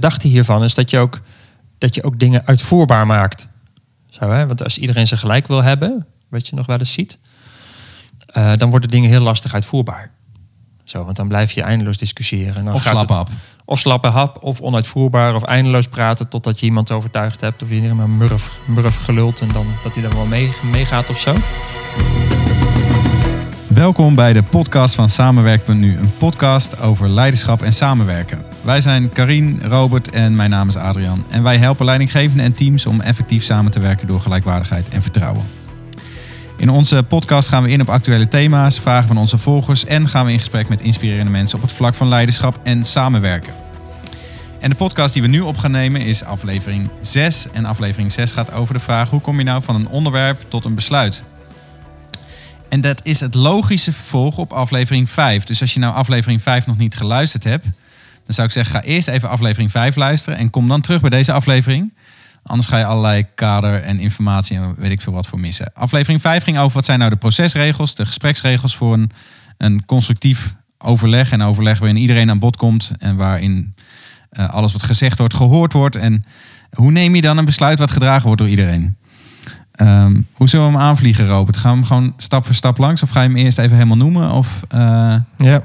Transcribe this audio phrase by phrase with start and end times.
[0.00, 1.20] gedachte hiervan is dat je ook,
[1.78, 3.48] dat je ook dingen uitvoerbaar maakt.
[4.10, 4.46] Zo, hè?
[4.46, 7.18] Want als iedereen ze gelijk wil hebben, wat je nog wel eens ziet,
[8.26, 10.10] eh, dan worden dingen heel lastig uitvoerbaar.
[10.84, 12.54] Zo, want dan blijf je eindeloos discussiëren.
[12.54, 13.36] En dan Of gaat slappe het- hap.
[13.64, 17.62] Of slappe hap, of onuitvoerbaar, of eindeloos praten totdat je iemand overtuigd hebt.
[17.62, 21.18] Of iedereen maar murf, murf gelult en dan, dat hij dan wel mee, meegaat of
[21.20, 21.34] zo.
[23.74, 25.96] Welkom bij de podcast van Samenwerk.nu.
[25.96, 28.44] Een podcast over leiderschap en samenwerken.
[28.62, 31.24] Wij zijn Karien, Robert en mijn naam is Adrian.
[31.28, 35.42] En wij helpen leidinggevenden en teams om effectief samen te werken door gelijkwaardigheid en vertrouwen.
[36.56, 40.24] In onze podcast gaan we in op actuele thema's, vragen van onze volgers en gaan
[40.24, 43.52] we in gesprek met inspirerende mensen op het vlak van leiderschap en samenwerken.
[44.60, 47.46] En de podcast die we nu op gaan nemen is aflevering 6.
[47.52, 50.64] En aflevering 6 gaat over de vraag hoe kom je nou van een onderwerp tot
[50.64, 51.24] een besluit?
[52.70, 55.44] En dat is het logische vervolg op aflevering 5.
[55.44, 57.64] Dus als je nou aflevering 5 nog niet geluisterd hebt,
[58.24, 61.10] dan zou ik zeggen, ga eerst even aflevering 5 luisteren en kom dan terug bij
[61.10, 61.92] deze aflevering.
[62.42, 65.72] Anders ga je allerlei kader en informatie en weet ik veel wat voor missen.
[65.74, 69.10] Aflevering 5 ging over wat zijn nou de procesregels, de gespreksregels voor een,
[69.56, 71.32] een constructief overleg.
[71.32, 73.74] En overleg waarin iedereen aan bod komt en waarin
[74.30, 75.96] eh, alles wat gezegd wordt gehoord wordt.
[75.96, 76.24] En
[76.70, 78.96] hoe neem je dan een besluit wat gedragen wordt door iedereen?
[79.80, 81.56] Ehm, hoe zullen we hem aanvliegen, Robert?
[81.56, 83.02] Gaan we hem gewoon stap voor stap langs?
[83.02, 84.30] Of ga je hem eerst even helemaal noemen?
[84.30, 85.24] Of, eh, Ja.
[85.36, 85.62] Nou,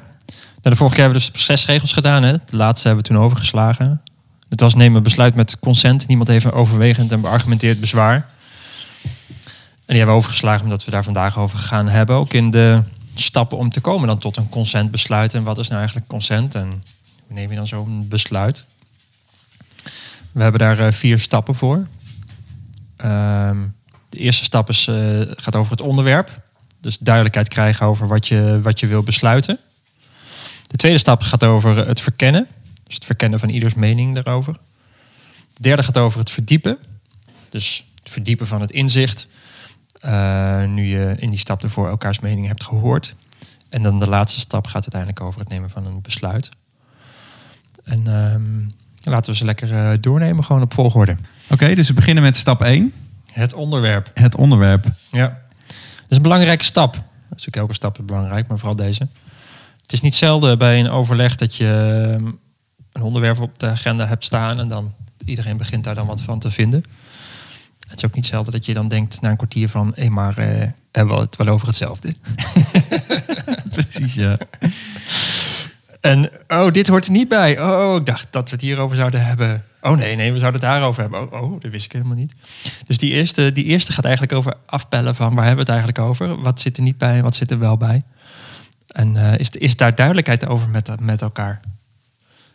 [0.61, 2.23] de vorige keer hebben we dus de procesregels gedaan.
[2.23, 2.31] Hè?
[2.31, 4.02] De laatste hebben we toen overgeslagen.
[4.49, 6.08] Het was nemen besluit met consent.
[6.08, 8.16] Niemand heeft een overwegend en beargumenteerd bezwaar.
[8.16, 12.16] En die hebben we overgeslagen omdat we daar vandaag over gaan hebben.
[12.16, 12.81] Ook in de
[13.16, 15.33] stappen om te komen dan tot een consentbesluit.
[15.33, 16.55] En wat is nou eigenlijk consent?
[16.55, 16.67] En
[17.27, 18.66] hoe neem je dan zo'n besluit?
[20.31, 21.88] We hebben daar eh, vier stappen voor.
[22.97, 23.58] Ehm,
[24.16, 26.41] de eerste stap is, eh, gaat over het onderwerp.
[26.81, 29.59] Dus duidelijkheid krijgen over wat je, wat je wil besluiten.
[30.67, 32.47] De tweede stap gaat over het verkennen.
[32.83, 34.53] Dus het verkennen van ieders mening daarover.
[35.53, 36.77] De derde gaat over het verdiepen.
[37.49, 39.27] Dus het verdiepen van het inzicht.
[40.02, 43.15] eh, nu je in die stap ervoor elkaars mening hebt gehoord.
[43.70, 46.49] En dan de laatste stap gaat uiteindelijk over het nemen van een besluit.
[47.83, 48.70] En ehm,
[49.03, 51.15] laten we ze lekker eh, doornemen, gewoon op volgorde.
[51.49, 52.93] Oké, dus we beginnen met stap 1.
[53.35, 54.11] Het onderwerp.
[54.13, 54.85] Het onderwerp.
[55.11, 55.27] Ja.
[55.67, 56.93] Dat is een belangrijke stap.
[56.93, 59.07] Dat is natuurlijk elke stap is belangrijk, maar vooral deze.
[59.81, 62.25] Het is niet zelden bij een overleg dat je ehm,
[62.91, 64.93] een onderwerp op de agenda hebt staan en dan
[65.25, 66.83] iedereen begint daar dan wat van te vinden.
[67.87, 70.37] Het is ook niet zelden dat je dan denkt na een kwartier van, hé, maar
[70.37, 72.15] eh, hebben we het wel over hetzelfde?
[73.71, 74.37] Precies, ja.
[76.05, 77.61] En oh, dit hoort er niet bij.
[77.61, 79.64] Oh, ik dacht dat we het hierover zouden hebben.
[79.82, 81.32] Oh nee, nee, we zouden het daarover hebben.
[81.32, 82.33] Oh, oh dat wist ik helemaal niet.
[82.88, 86.10] Dus die eerste, die eerste gaat eigenlijk over afpellen van waar hebben we het eigenlijk
[86.10, 86.42] over?
[86.42, 88.04] Wat zit er niet bij en wat zit er wel bij?
[88.88, 91.60] En eh, is, is daar duidelijkheid over met, met elkaar?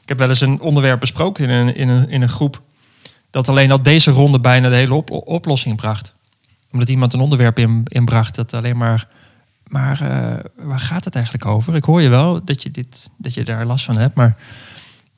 [0.03, 2.62] Ik heb wel eens een onderwerp besproken in een, in een, in een groep.
[3.31, 6.15] Dat alleen al deze ronde bijna de hele op- oplossing bracht.
[6.72, 9.06] Omdat iemand een onderwerp in, inbracht dat alleen maar
[9.70, 11.75] maar eh, waar gaat het eigenlijk over?
[11.75, 14.36] Ik hoor je wel dat je, dit, dat je daar last van hebt, maar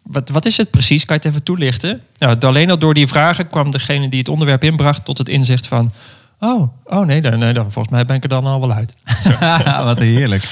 [0.02, 1.04] wat, wat is het precies?
[1.04, 2.00] Kan je het even toelichten?
[2.18, 5.66] Nou, alleen al door die vragen kwam degene die het onderwerp inbracht tot het inzicht
[5.66, 5.92] van...
[6.38, 8.96] Oh, oh nee, dan, nee, dan, volgens mij ben ik er dan al wel uit.
[9.84, 10.48] Wat heerlijk.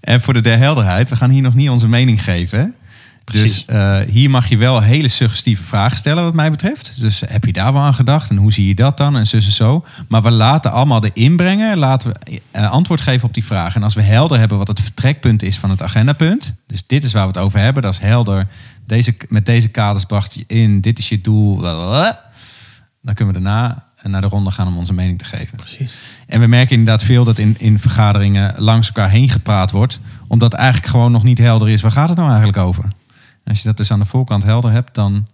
[0.00, 2.74] En voor de, de helderheid, we gaan hier nog niet onze mening geven.
[3.24, 3.64] Precies.
[3.66, 7.00] Dus eh, hier mag je wel hele suggestieve vragen stellen wat mij betreft.
[7.00, 9.46] Dus heb je daar wel aan gedacht en hoe zie je dat dan en zus
[9.46, 9.84] en zo.
[10.08, 13.74] Maar we laten allemaal de inbrengen, laten we eh, antwoord geven op die vragen.
[13.74, 16.54] En als we helder hebben wat het vertrekpunt is van het agendapunt.
[16.66, 18.48] Dus dit is waar we het over hebben, dat is helder.
[18.86, 21.56] Deze, met deze kaders bracht je in, dit is je doel.
[21.56, 22.30] blablabla.
[23.02, 25.56] Dan kunnen we daarna naar de ronde gaan om onze mening te geven.
[25.56, 25.94] Precies.
[26.26, 30.00] En we merken inderdaad veel dat in, in vergaderingen langs elkaar heen gepraat wordt.
[30.26, 32.84] Omdat eigenlijk gewoon nog niet helder is, waar gaat het nou eigenlijk over?
[33.44, 35.26] Als je dat dus aan de voorkant helder hebt, dan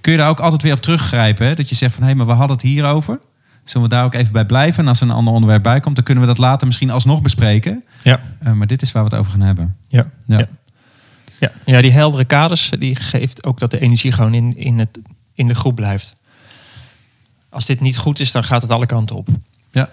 [0.00, 1.46] kun je daar ook altijd weer op teruggrijpen.
[1.46, 1.54] Hè?
[1.54, 3.18] Dat je zegt van, hé, maar we hadden het hierover.
[3.64, 4.82] Zullen we daar ook even bij blijven?
[4.82, 7.22] En als er een ander onderwerp bij komt, dan kunnen we dat later misschien alsnog
[7.22, 7.84] bespreken.
[8.02, 8.20] Ja.
[8.38, 9.76] Eh, maar dit is waar we het over gaan hebben.
[9.88, 10.10] Ja.
[10.26, 10.38] Ja.
[10.38, 10.48] Ja.
[11.40, 11.50] Ja.
[11.64, 14.98] ja, die heldere kaders die geeft ook dat de energie gewoon in, in, het,
[15.34, 16.16] in de groep blijft.
[17.48, 19.28] Als dit niet goed is, dan gaat het alle kanten op.
[19.70, 19.88] Ja.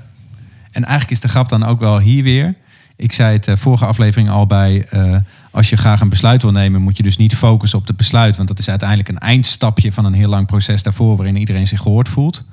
[0.72, 2.56] En eigenlijk is de grap dan ook wel hier weer.
[2.96, 4.86] Ik zei het eh, vorige aflevering al bij.
[4.90, 5.16] eh,
[5.52, 8.36] als je graag een besluit wil nemen, moet je dus niet focussen op het besluit.
[8.36, 11.82] Want dat is uiteindelijk een eindstapje van een heel lang proces daarvoor, waarin iedereen zich
[11.82, 12.44] gehoord voelt.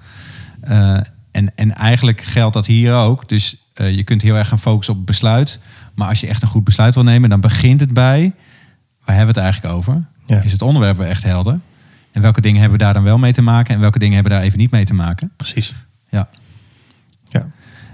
[0.61, 0.97] Eh,
[1.31, 3.29] en, en eigenlijk geldt dat hier ook.
[3.29, 5.59] Dus je kunt heel erg gaan focussen op het besluit.
[5.95, 8.33] Maar als je echt een goed besluit wil nemen, dan begint het bij.
[9.05, 10.05] Waar hebben we het eigenlijk over?
[10.27, 10.41] Ja.
[10.41, 11.61] Is het onderwerp wel echt helder?
[12.13, 13.75] En welke dingen hebben we daar dan wel mee te maken?
[13.75, 15.33] En welke dingen hebben daar even niet mee te maken?
[15.37, 15.75] Precies.
[16.11, 16.29] Ja.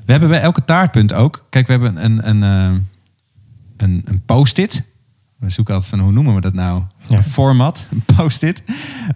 [0.08, 1.46] We hebben bij elke taartpunt ook.
[1.50, 2.80] Kijk, we hebben een, een, eh,
[3.76, 4.82] een, een post-it.
[5.38, 6.82] We zoeken altijd van hoe noemen we dat nou?
[7.08, 7.16] Ja.
[7.16, 8.62] een format, een post-it,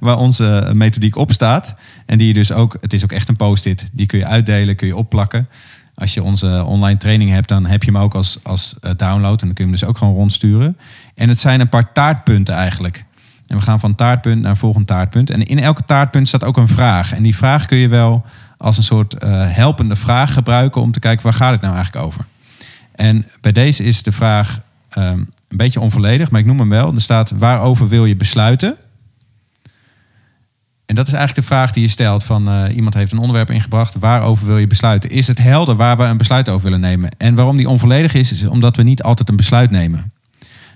[0.01, 1.75] waar onze methodiek op staat.
[2.07, 4.77] En die je dus ook, het is ook echt een post-it, die kun je uitdelen,
[4.77, 5.49] kun je opplakken.
[5.95, 9.41] Als je onze online training hebt, dan heb je hem ook als, als eh, download.
[9.41, 10.77] En dan kun je hem dus ook gewoon rondsturen.
[11.15, 13.05] En het zijn een paar taartpunten eigenlijk.
[13.47, 15.31] En we gaan van taartpunt naar volgend taartpunt.
[15.31, 17.15] En in elke taartpunt staat ook een vraag.
[17.15, 18.25] En die vraag kun je wel
[18.63, 22.05] als een soort eh, helpende vraag gebruiken om te kijken waar gaat het nou eigenlijk
[22.05, 22.25] over.
[22.95, 25.19] En bij deze is de vraag ehm,
[25.49, 26.95] een beetje onvolledig, maar ik noem hem wel.
[26.95, 28.77] Er staat waarover wil je besluiten?
[30.87, 33.51] En dat is eigenlijk de vraag die je stelt van eh, iemand heeft een onderwerp
[33.51, 33.95] ingebracht.
[33.99, 35.11] Waarover wil je besluiten?
[35.11, 37.11] Is het helder waar we een besluit over willen nemen?
[37.19, 40.12] En waarom die onvolledig is, is omdat we niet altijd een besluit nemen.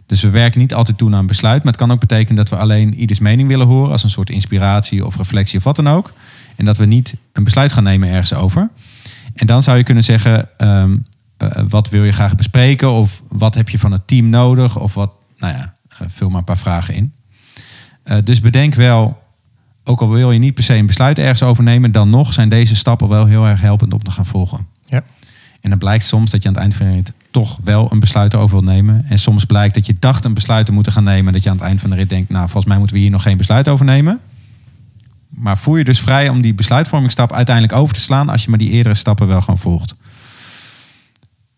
[0.07, 1.65] Dus we werken niet altijd toe naar een besluit.
[1.65, 3.93] Maar het kan ook betekenen dat we alleen ieders mening willen horen.
[3.93, 6.13] Als een soort inspiratie of reflectie of wat dan ook.
[6.57, 8.71] En dat we niet een besluit gaan nemen ergens over.
[9.35, 10.97] En dan zou je kunnen zeggen, ehm,
[11.37, 12.91] eh, wat wil je graag bespreken?
[12.91, 14.79] Of wat heb je van het team nodig?
[14.79, 17.13] Of wat, nou ja, eh, vul maar een paar vragen in.
[18.03, 19.23] Eh, dus bedenk wel,
[19.85, 22.49] ook al wil je niet per se een besluit ergens over nemen, dan nog zijn
[22.49, 24.67] deze stappen wel heel erg helpend om te gaan volgen.
[24.85, 25.03] Ja.
[25.61, 28.35] En dan blijkt soms dat je aan het eind van rit toch wel een besluit
[28.35, 29.05] over wilt nemen.
[29.09, 31.33] En soms blijkt dat je dacht een besluit te moeten gaan nemen.
[31.33, 33.11] Dat je aan het eind van de rit denkt, nou volgens mij moeten we hier
[33.11, 34.21] nog geen besluit over nemen.
[35.29, 38.59] Maar voel je dus vrij om die besluitvormingsstap uiteindelijk over te slaan als je maar
[38.59, 39.95] die eerdere stappen wel gewoon volgt.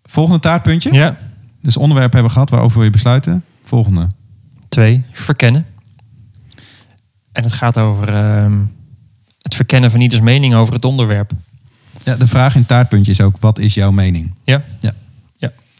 [0.03, 0.93] Volgende taartpuntje.
[0.93, 1.17] Ja.
[1.63, 3.45] Dus onderwerp hebben we gehad, waarover wil je besluiten?
[3.63, 4.07] Volgende.
[4.69, 5.67] Twee, verkennen.
[7.33, 8.59] En het gaat over ehm,
[9.43, 11.33] het verkennen van ieders mening over het onderwerp.
[12.05, 14.35] Ja, de vraag in taartpuntje is ook, wat is jouw mening?
[14.45, 14.63] Ja.
[14.81, 14.93] Ja.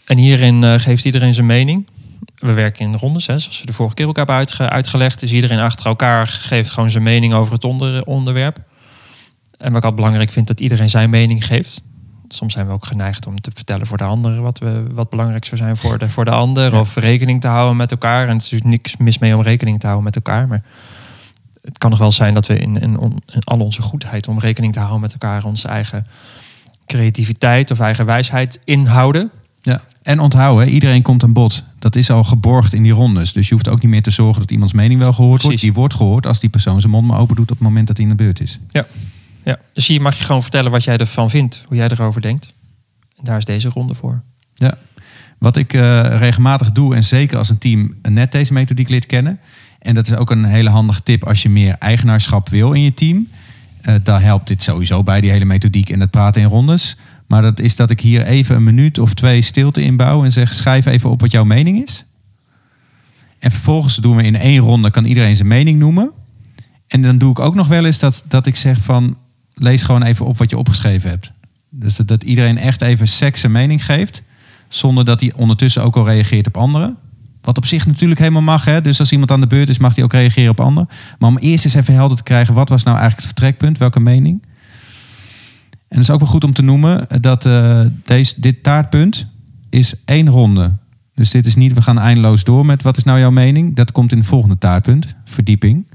[0.09, 1.87] En hierin eh, geeft iedereen zijn mening.
[2.35, 5.21] We werken in rondes, hè, zoals we de vorige keer ook hebben uitge- uitgelegd.
[5.21, 8.59] Dus iedereen achter elkaar geeft gewoon zijn mening over het onder, onderwerp.
[9.59, 11.83] En wat ik altijd belangrijk vind, dat iedereen zijn mening geeft.
[12.29, 15.45] Soms zijn we ook geneigd om te vertellen voor de ander wat, we, wat belangrijk
[15.45, 16.73] zou zijn voor de, voor de ander.
[16.73, 16.81] Ja.
[16.81, 18.29] Of rekening te houden met elkaar.
[18.29, 20.49] En het is dus niks mis mee om rekening te houden met elkaar.
[20.49, 20.63] Maar
[21.63, 24.39] het kan nog wel zijn dat we in, in, on- in al onze goedheid om
[24.39, 26.07] rekening te houden met elkaar onze eigen
[26.87, 29.31] creativiteit of eigen wijsheid inhouden.
[29.69, 29.81] Ja.
[30.03, 31.65] En onthouden, iedereen komt aan bod.
[31.79, 33.33] Dat is al geborgd in die rondes.
[33.33, 35.61] Dus je hoeft ook niet meer te zorgen dat iemands mening wel gehoord wordt.
[35.61, 37.97] Die wordt gehoord als die persoon zijn mond maar open doet op het moment dat
[37.97, 38.59] hij in de beurt is.
[39.45, 42.55] Ja, dus hier mag je gewoon vertellen wat jij ervan vindt, hoe jij erover denkt.
[43.17, 44.23] En daar is deze ronde voor.
[44.55, 44.79] Ja.
[45.39, 49.41] Wat ik eh, regelmatig doe, en zeker als een team net deze methodiek leert kennen.
[49.79, 52.95] En dat is ook een hele handige tip als je meer eigenaarschap wil in je
[52.95, 53.29] team.
[53.81, 56.97] Eh daar helpt dit sowieso bij, die hele methodiek en het praten in rondes.
[57.29, 60.53] Maar dat is dat ik hier even een minuut of twee stilte inbouw en zeg:
[60.53, 62.05] schrijf even op wat jouw mening is.
[63.39, 66.11] En vervolgens doen we in één ronde, kan iedereen zijn mening noemen.
[66.87, 69.17] En dan doe ik ook nog wel eens dat, dat ik zeg van,
[69.55, 71.33] lees gewoon even op wat je opgeschreven hebt.
[71.71, 74.23] Dus dat, dat iedereen echt even seks zijn mening geeft.
[74.69, 76.97] Zonder dat hij ondertussen ook al reageert op anderen.
[77.41, 78.65] Wat op zich natuurlijk helemaal mag.
[78.65, 78.81] Hè?
[78.81, 80.89] Dus als iemand aan de beurt is, mag hij ook reageren op anderen.
[81.19, 83.79] Maar om eerst eens even helder te krijgen, wat was nou eigenlijk het vertrekpunt?
[83.79, 84.43] Welke mening?
[85.89, 89.27] En het is ook wel goed om te noemen dat eh, deze, dit taartpunt
[89.71, 90.73] is één ronde.
[91.15, 93.77] Dus dit is niet, we gaan eindeloos door met wat is nou jouw mening.
[93.77, 95.87] Dat komt in het volgende taartpunt, verdieping.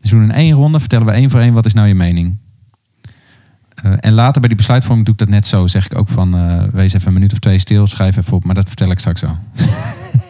[0.00, 1.94] Dus we doen in één ronde, vertellen we één voor één wat is nou je
[1.94, 2.38] mening.
[3.74, 5.66] Eh, en later bij die besluitvorming doe ik dat net zo.
[5.66, 8.44] Zeg ik ook van, eh, wees even een minuut of twee stil, schrijf even op.
[8.44, 9.38] Maar dat vertel ik straks zo.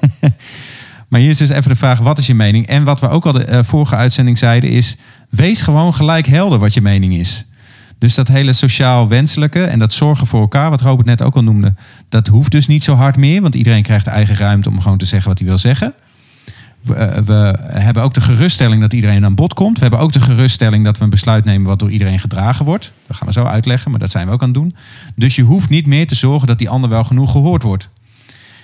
[1.08, 2.66] maar hier is dus even de vraag, wat is je mening?
[2.66, 4.96] En wat we ook al de vorige uitzending zeiden is...
[5.28, 7.44] wees gewoon gelijk helder wat je mening is.
[8.00, 10.70] Dus dat hele sociaal wenselijke en dat zorgen voor elkaar...
[10.70, 11.74] wat Robert net ook al noemde,
[12.08, 13.42] dat hoeft dus niet zo hard meer.
[13.42, 15.94] Want iedereen krijgt eigen ruimte om gewoon te zeggen wat hij wil zeggen.
[16.80, 19.74] We, eh, we hebben ook de geruststelling dat iedereen aan bod komt.
[19.74, 22.92] We hebben ook de geruststelling dat we een besluit nemen wat door iedereen gedragen wordt.
[23.06, 24.74] Dat gaan we zo uitleggen, maar dat zijn we ook aan het doen.
[25.14, 27.88] Dus je hoeft niet meer te zorgen dat die ander wel genoeg gehoord wordt.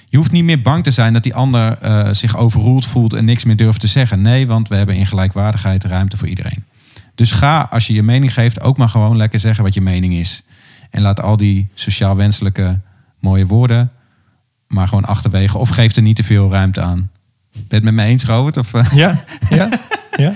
[0.08, 3.24] Je hoeft niet meer bang te zijn dat die ander eh, zich overroeld voelt en
[3.24, 4.22] niks meer durft te zeggen.
[4.22, 6.64] Nee, want we hebben in gelijkwaardigheid ruimte voor iedereen.
[7.16, 10.12] Dus ga, als je je mening geeft, ook maar gewoon lekker zeggen wat je mening
[10.14, 10.42] is.
[10.90, 12.80] En laat al die sociaal wenselijke
[13.20, 13.90] mooie woorden
[14.68, 15.58] maar gewoon achterwege.
[15.58, 17.10] Of geef er niet te veel ruimte aan.
[17.52, 18.56] Ben je het met me eens, Robert?
[18.56, 19.68] Of, eh, Ja, ja,
[20.16, 20.32] ja.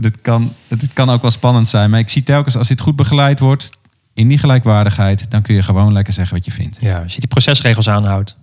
[0.00, 1.90] dit, kan, dit kan ook wel spannend zijn.
[1.90, 3.70] Maar ik zie telkens, als dit goed begeleid wordt...
[4.14, 5.30] in die gelijkwaardigheid...
[5.30, 6.76] dan kun je gewoon lekker zeggen wat je vindt.
[6.80, 8.36] Ja, als je die procesregels aanhoudt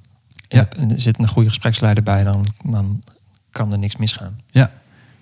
[0.47, 0.67] Ja.
[0.77, 3.01] en er zit een goede gespreksleider bij, dan, dan
[3.51, 4.39] kan er niks misgaan.
[4.51, 4.71] Ja,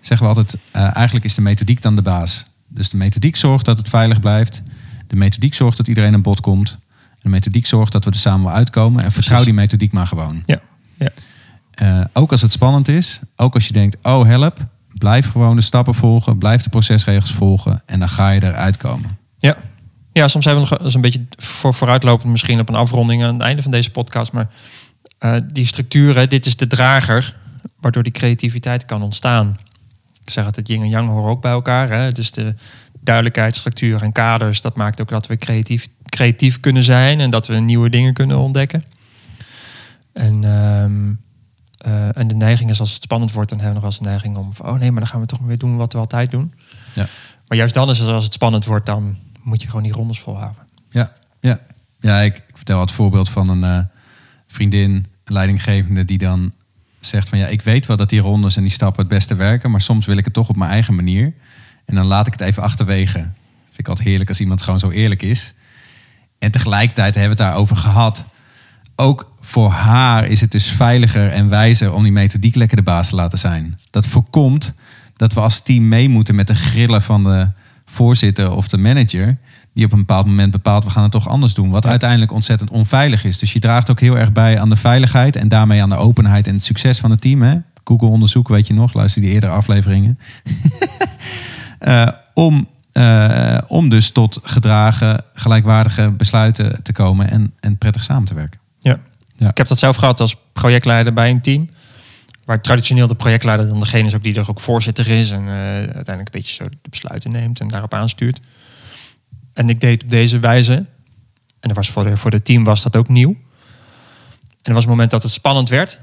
[0.01, 2.46] zeggen we altijd, eh, eigenlijk is de methodiek dan de baas.
[2.67, 4.63] Dus de methodiek zorgt dat het veilig blijft.
[5.08, 6.77] De methodiek zorgt dat iedereen aan bod komt.
[7.22, 9.03] De methodiek zorgt dat we er samen wel uitkomen.
[9.03, 10.43] En vertrouw die methodiek maar gewoon.
[10.46, 10.60] Ja,
[10.98, 11.10] ja.
[11.72, 14.58] Eh, ook als het spannend is, ook als je denkt, oh help,
[14.98, 19.17] blijf gewoon de stappen volgen, blijf de procesregels volgen en dan ga je eruit komen.
[19.38, 19.58] Ja.
[20.12, 23.34] ja, soms hebben we nog is een beetje voor, vooruitlopend misschien op een afronding aan
[23.34, 24.31] het einde van deze podcast.
[24.31, 24.50] Maar
[25.17, 27.36] eh, die structuren, dit is de drager.
[27.79, 29.58] waardoor die creativiteit kan ontstaan.
[30.24, 31.90] Ik zeg altijd, yin en yang horen ook bij elkaar.
[31.90, 32.12] Hè?
[32.12, 32.56] Dus de
[33.00, 37.48] duidelijkheid, structuur en kaders, dat maakt ook dat we creatief, creatief kunnen zijn en dat
[37.48, 38.84] we nieuwe dingen kunnen ontdekken.
[40.13, 41.13] En, ehm,
[41.78, 44.08] eh, en de neiging is als het spannend wordt, dan hebben we nog wel eens
[44.08, 46.00] een neiging om van, oh nee, maar dan gaan we toch weer doen wat we
[46.00, 46.54] altijd doen.
[46.94, 47.08] Ja.
[47.48, 50.20] Maar juist dan is het als het spannend wordt, dan moet je gewoon die rondes
[50.20, 50.68] volhouden.
[50.90, 51.60] Ja, ja.
[52.00, 53.86] ja ik, ik vertel het voorbeeld van een eh,
[54.48, 54.92] vriendin,
[55.24, 56.54] een leidinggevende, die dan
[57.01, 59.72] zegt van ja, ik weet wel dat die rondes en die stappen het beste werken,
[59.72, 61.34] maar soms wil ik het toch op mijn eigen manier.
[61.86, 63.17] En dan laat ik het even achterwege.
[63.65, 65.53] Vind ik altijd heerlijk als iemand gewoon zo eerlijk is.
[66.39, 68.25] En tegelijkertijd hebben we het daarover gehad.
[68.96, 73.10] Ook voor haar is het dus veiliger en wijzer om die methodiek lekker de baas
[73.10, 73.79] te laten zijn.
[73.89, 74.74] Dat voorkomt
[75.15, 77.48] dat we als team mee moeten met de grillen van de
[77.86, 79.38] voorzitter of de manager.
[79.74, 81.70] Die op een bepaald moment bepaalt, we gaan het toch anders doen.
[81.70, 83.38] Wat uiteindelijk ontzettend onveilig is.
[83.40, 86.48] Dus je draagt ook heel erg bij aan de veiligheid en daarmee aan de openheid
[86.48, 87.42] en het succes van het team.
[87.42, 87.58] Hè?
[87.84, 90.20] Google onderzoek, weet je nog, luister die eerdere afleveringen.
[91.82, 98.25] uh, om, uh, om dus tot gedragen, gelijkwaardige besluiten te komen en, en prettig samen
[98.25, 98.60] te werken.
[98.80, 98.98] Ja.
[99.36, 99.50] ja.
[99.50, 101.70] Ik heb dat zelf gehad als projectleider bij een team.
[102.46, 105.32] Waar traditioneel de projectleider dan degene is ook die er ook voorzitter is.
[105.32, 108.40] En uh, uiteindelijk een beetje zo de besluiten neemt en daarop aanstuurt.
[109.53, 110.74] En ik deed op deze wijze.
[111.60, 113.29] En dat was voor, de, voor het team was dat ook nieuw.
[113.29, 116.00] En er was een moment dat het spannend werd.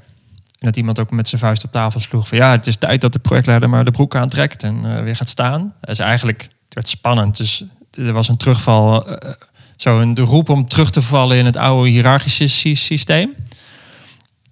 [0.59, 3.01] En dat iemand ook met zijn vuist op tafel sloeg van ja, het is tijd
[3.01, 5.73] dat de projectleider maar de broek aantrekt en uh, weer gaat staan.
[5.81, 7.37] Dus eigenlijk, het werd spannend.
[7.37, 9.31] Dus er was een terugval, uh,
[9.75, 13.35] zo een de roep om terug te vallen in het oude hiërarchische systeem.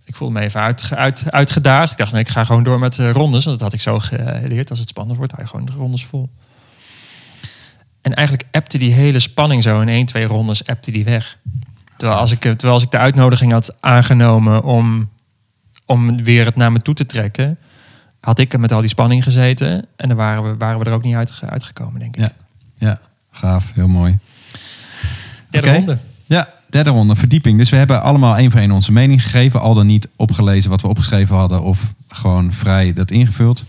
[0.03, 1.91] Ik voelde me even uit, uit, uitgedaagd.
[1.91, 3.45] Ik dacht, nee, ik ga gewoon door met uh, rondes.
[3.45, 4.69] Want dat had ik zo geleerd.
[4.69, 6.29] Als het spannend wordt, je gewoon de rondes vol.
[8.07, 11.37] En eigenlijk appte die hele spanning zo in één, twee rondes, appte die weg.
[11.97, 15.09] Terwijl als ik, terwijl als ik de uitnodiging had aangenomen om
[15.85, 17.57] om weer het naar me toe te trekken,
[18.19, 19.85] had ik er met al die spanning gezeten.
[19.95, 22.21] En dan waren we, waren we er ook niet uit, uitgekomen, denk ik.
[22.21, 22.31] Ja,
[22.77, 22.99] ja
[23.31, 23.71] gaaf.
[23.73, 24.17] Heel mooi.
[25.49, 25.79] Derde okay.
[25.79, 25.97] ronde.
[26.25, 27.57] Ja, derde ronde, verdieping.
[27.57, 29.61] Dus we hebben allemaal één voor één onze mening gegeven.
[29.61, 33.65] Al dan niet opgelezen wat we opgeschreven hadden of gewoon vrij dat ingevuld.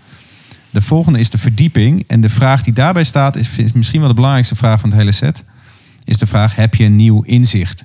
[0.78, 2.04] De volgende is de verdieping.
[2.06, 4.98] En de vraag die daarbij staat is, is misschien wel de belangrijkste vraag van het
[4.98, 5.44] hele set.
[6.04, 7.84] Is de vraag, heb je een nieuw inzicht?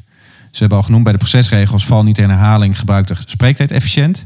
[0.52, 4.26] Ze hebben al genoemd bij de procesregels, val niet in herhaling, gebruik de spreektijd efficiënt.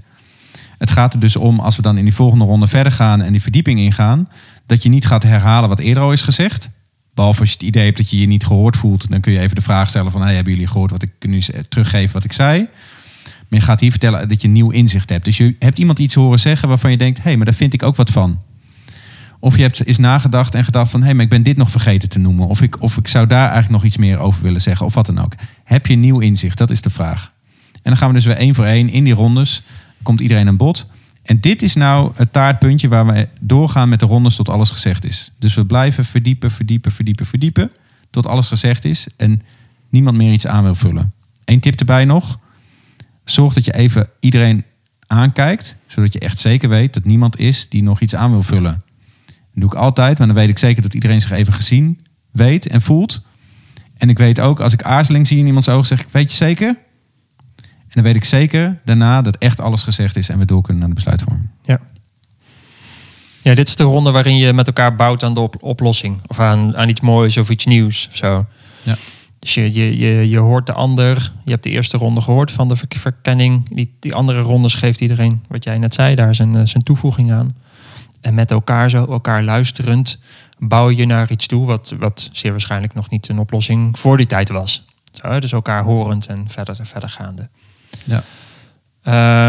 [0.77, 3.31] Het gaat er dus om, als we dan in die volgende ronde verder gaan en
[3.31, 4.29] die verdieping ingaan,
[4.65, 6.69] dat je niet gaat herhalen wat eerder al is gezegd.
[7.13, 9.39] Behalve als je het idee hebt dat je je niet gehoord voelt, dan kun je
[9.39, 12.33] even de vraag stellen van, hey, hebben jullie gehoord wat ik nu teruggeven wat ik
[12.33, 12.67] zei?
[13.24, 15.25] Maar je gaat hier vertellen dat je nieuw inzicht hebt.
[15.25, 17.74] Dus je hebt iemand iets horen zeggen waarvan je denkt, hé, hey, maar daar vind
[17.74, 18.39] ik ook wat van.
[19.39, 21.00] Of je hebt eens nagedacht en gedacht van...
[21.00, 22.48] hé, hey, maar ik ben dit nog vergeten te noemen.
[22.48, 24.86] Of ik, of ik zou daar eigenlijk nog iets meer over willen zeggen.
[24.86, 25.34] Of wat dan ook.
[25.63, 26.58] Heb je nieuw inzicht?
[26.58, 27.32] Dat is de vraag.
[27.74, 29.63] En dan gaan we dus weer één voor één in die rondes.
[30.03, 30.88] Komt iedereen aan bod.
[31.24, 35.06] En dit is nou het taartpuntje waar we doorgaan met de rondes tot alles gezegd
[35.06, 35.32] is.
[35.39, 37.72] Dus we blijven verdiepen, verdiepen, verdiepen, verdiepen.
[38.10, 39.08] Tot alles gezegd is.
[39.17, 39.41] En
[39.89, 41.12] niemand meer iets aan wil vullen.
[41.46, 42.39] Eén tip erbij nog.
[43.24, 44.65] Zorg dat je even iedereen
[45.08, 45.75] aankijkt.
[45.88, 48.86] Zodat je echt zeker weet dat niemand is die nog iets aan wil vullen
[49.59, 51.99] doe ik altijd, maar dan weet ik zeker dat iedereen zich even gezien
[52.31, 53.21] weet en voelt.
[53.97, 56.37] En ik weet ook, als ik aarzeling zie in iemands ogen, zeg ik, weet je
[56.37, 56.67] zeker?
[57.57, 60.79] En dan weet ik zeker daarna dat echt alles gezegd is en we door kunnen
[60.79, 61.49] naar de besluitvorming.
[61.63, 61.79] Ja.
[63.41, 66.21] Ja, dit is de ronde waarin je met elkaar bouwt aan de op oplossing.
[66.27, 68.07] Of aan, aan iets moois of iets nieuws.
[68.11, 68.45] Of zo.
[68.83, 68.95] Ja.
[69.39, 71.31] Dus je, je, je, je hoort de ander.
[71.43, 73.75] Je hebt de eerste ronde gehoord van de verkenning.
[73.75, 77.31] Die, die andere rondes geeft iedereen, wat jij net zei, daar zijn, eh, zijn toevoeging
[77.31, 77.49] aan.
[78.27, 80.19] En met elkaar zo, elkaar luisterend,
[80.57, 84.25] bouw je naar iets toe wat, wat zeer waarschijnlijk nog niet een oplossing voor die
[84.25, 84.86] tijd was.
[85.12, 87.50] Zo, dus elkaar horend en verder, verder gaande.
[88.03, 88.24] Ja.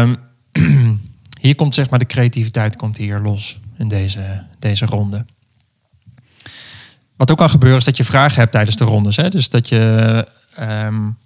[0.01, 0.17] Um,
[1.41, 5.25] hier komt zeg maar de creativiteit komt hier los in deze, deze ronde.
[7.15, 9.15] Wat ook kan gebeuren is dat je vragen hebt tijdens de rondes.
[9.15, 9.29] Hè?
[9.29, 10.27] Dus dat je,
[10.59, 11.17] um,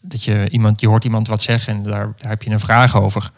[0.00, 2.96] dat je iemand, je hoort iemand wat zeggen en daar, daar heb je een vraag
[2.96, 3.30] over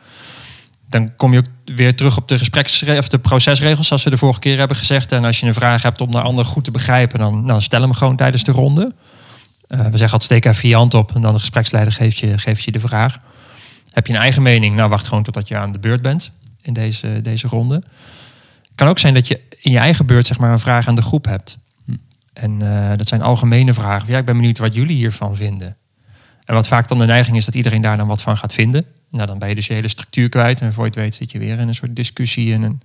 [0.88, 4.16] dan kom je ook weer terug op de gespreksregels of de procesregels, zoals we de
[4.16, 5.12] vorige keer hebben gezegd.
[5.12, 7.92] En als je een vraag hebt om de ander goed te begrijpen, dan, stel hem
[7.92, 8.94] gewoon tijdens de ronde.
[9.68, 12.38] Uh, we zeggen altijd steek even je hand op en dan de gespreksleider geeft je,
[12.38, 13.18] geeft je de vraag.
[13.90, 14.76] Heb je een eigen mening?
[14.76, 17.74] Nou, wacht gewoon totdat je aan de beurt bent in deze, deze ronde.
[17.74, 20.94] Het kan ook zijn dat je in je eigen beurt zeg maar, een vraag aan
[20.94, 21.58] de groep hebt.
[22.32, 24.12] En uh, dat zijn algemene vragen.
[24.12, 25.76] Ja, ik ben benieuwd wat jullie hiervan vinden.
[26.44, 28.86] En wat vaak dan de neiging is dat iedereen daar dan wat van gaat vinden.
[29.10, 30.60] Nou, dan ben je dus je hele structuur kwijt.
[30.60, 32.82] En voor je het weet zit je weer in een soort discussie en een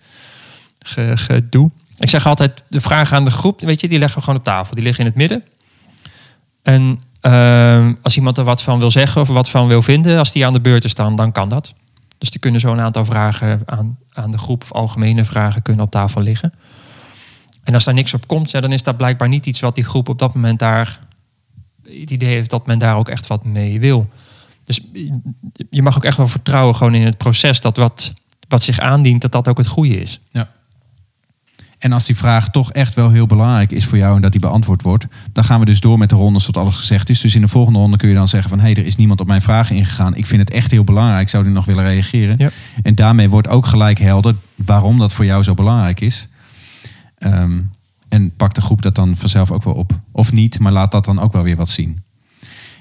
[1.18, 1.72] gedoe.
[2.00, 4.46] Ik zeg altijd, de vragen aan de groep, weet je, die leggen we gewoon op
[4.46, 4.76] tafel.
[4.76, 5.44] Die liggen in het midden.
[6.62, 10.32] En uh, als iemand er wat van wil zeggen of wat van wil vinden, als
[10.32, 11.74] die aan de beurt is dan, dan kan dat.
[12.18, 15.86] Dus die kunnen zo een aantal vragen aan, aan de groep of algemene vragen kunnen
[15.86, 16.54] op tafel liggen.
[17.64, 19.84] En als daar niks op komt, ja, dan is dat blijkbaar niet iets wat die
[19.84, 21.00] groep op dat moment daar
[21.84, 24.10] het idee heeft dat men daar ook echt wat mee wil.
[24.66, 24.82] Dus
[25.70, 28.14] je mag ook echt wel vertrouwen gewoon in het proces dat wat,
[28.48, 30.20] wat zich aandient, dat dat ook het goede is.
[30.32, 30.50] Ja.
[31.82, 34.42] En als die vraag toch echt wel heel belangrijk is voor jou en dat die
[34.42, 37.20] beantwoord wordt, dan gaan we dus door met de rondes tot alles gezegd is.
[37.20, 39.22] Dus in de volgende ronde kun je dan zeggen van hé, hey, er is niemand
[39.22, 40.16] op mijn vraag ingegaan.
[40.16, 42.36] Ik vind het echt heel belangrijk, zou die nog willen reageren?
[42.38, 42.50] Ja.
[42.82, 46.30] En daarmee wordt ook gelijk helder waarom dat voor jou zo belangrijk is.
[47.18, 47.62] Ehm,
[48.10, 50.00] en pak de groep dat dan vanzelf ook wel op.
[50.12, 52.00] Of niet, maar laat dat dan ook wel weer wat zien.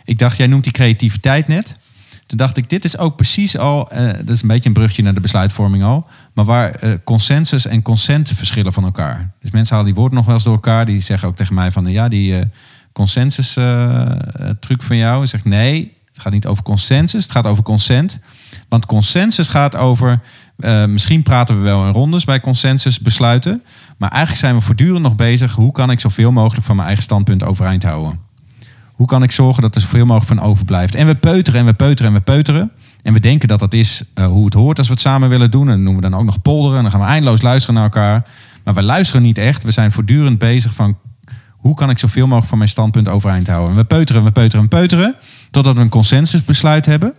[0.04, 1.76] Ik dacht, jij noemt die creativiteit net.
[2.26, 5.02] Toen dacht ik, dit is ook precies al, eh, dat is een beetje een brugje
[5.02, 9.32] naar de besluitvorming al, maar waar eh, consensus en consent verschillen van elkaar.
[9.40, 11.70] Dus mensen halen die woorden nog wel eens door elkaar, die zeggen ook tegen mij
[11.70, 12.46] van, ja, die eh,
[12.92, 14.16] consensus eh, eh,
[14.60, 15.22] truc van jou.
[15.22, 18.18] Ik zeg, nee, het gaat niet over consensus, het gaat over consent.
[18.68, 20.20] Want consensus gaat over,
[20.58, 23.62] eh, misschien praten we wel in rondes bij consensus besluiten,
[23.98, 27.04] maar eigenlijk zijn we voortdurend nog bezig, hoe kan ik zoveel mogelijk van mijn eigen
[27.04, 28.28] standpunt overeind houden?
[29.00, 30.94] Hoe kan ik zorgen dat er zoveel mogelijk van overblijft?
[30.94, 32.70] En we peuteren en we peuteren en we peuteren.
[33.02, 35.50] En we denken dat dat is eh, hoe het hoort als we het samen willen
[35.50, 35.62] doen.
[35.62, 36.76] En dat noemen we dan ook nog polderen.
[36.76, 38.26] En dan gaan we eindeloos luisteren naar elkaar.
[38.64, 39.62] Maar we luisteren niet echt.
[39.62, 40.96] We zijn voortdurend bezig van...
[41.50, 43.70] hoe kan ik zoveel mogelijk van mijn standpunt overeind houden?
[43.70, 45.14] En we peuteren, we peuteren en peuteren.
[45.50, 47.14] Totdat we een consensusbesluit hebben.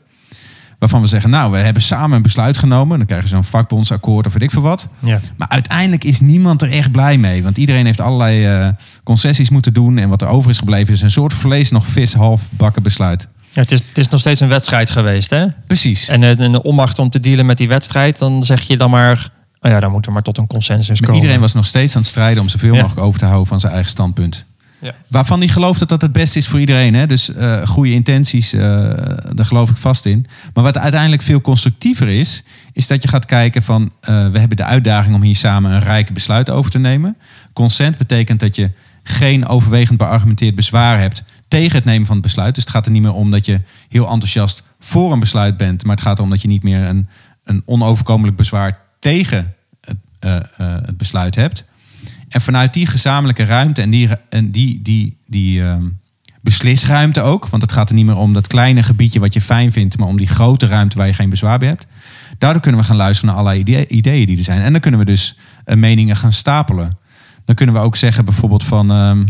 [0.81, 2.97] Waarvan we zeggen, nou, we hebben samen een besluit genomen.
[2.97, 4.88] Dan krijgen ze zo'n vakbondsakkoord of weet ik veel wat.
[5.00, 5.19] Ja.
[5.38, 7.43] Maar uiteindelijk is niemand er echt blij mee.
[7.43, 8.67] Want iedereen heeft allerlei eh,
[9.03, 9.97] concessies moeten doen.
[9.97, 13.27] En wat er over is gebleven is een soort vlees nog vis half bakken besluit.
[13.50, 15.45] Ja, het, is, het is nog steeds een wedstrijd geweest, hè?
[15.67, 16.07] Precies.
[16.07, 19.31] En eh, een onmacht om te dealen met die wedstrijd, dan zeg je dan maar,
[19.61, 21.15] oh ja, dan moet er maar tot een consensus Maar komen.
[21.15, 22.81] iedereen was nog steeds aan het strijden om zoveel Ja.
[22.81, 24.45] mogelijk over te houden van zijn eigen standpunt.
[24.81, 24.93] Ja.
[25.07, 26.93] Waarvan die gelooft dat dat het beste is voor iedereen.
[26.93, 27.07] Hè?
[27.07, 28.61] Dus eh, goede intenties, eh,
[29.33, 30.25] daar geloof ik vast in.
[30.53, 33.91] Maar wat uiteindelijk veel constructiever is, is dat je gaat kijken van...
[34.01, 37.17] eh, we hebben de uitdaging om hier samen een rijk besluit over te nemen.
[37.53, 38.71] Consent betekent dat je
[39.03, 42.56] geen overwegend beargumenteerd bezwaar hebt tegen het nemen van het besluit.
[42.56, 45.84] Dus het gaat er niet meer om dat je heel enthousiast voor een besluit bent.
[45.84, 47.08] Maar het gaat erom dat je niet meer een,
[47.43, 49.97] een onoverkomelijk bezwaar tegen het,
[50.86, 51.65] het besluit hebt.
[52.32, 55.84] En vanuit die gezamenlijke ruimte en die, die, die, ehm,
[56.41, 59.72] beslisruimte ook, want het gaat er niet meer om dat kleine gebiedje wat je fijn
[59.72, 61.86] vindt, maar om die grote ruimte waar je geen bezwaar bij hebt.
[62.38, 64.62] Daardoor kunnen we gaan luisteren naar allerlei idee- ideeën die er zijn.
[64.62, 66.98] En dan kunnen we dus eh, meningen gaan stapelen.
[67.46, 69.26] Dan kunnen we ook zeggen bijvoorbeeld van, ehm,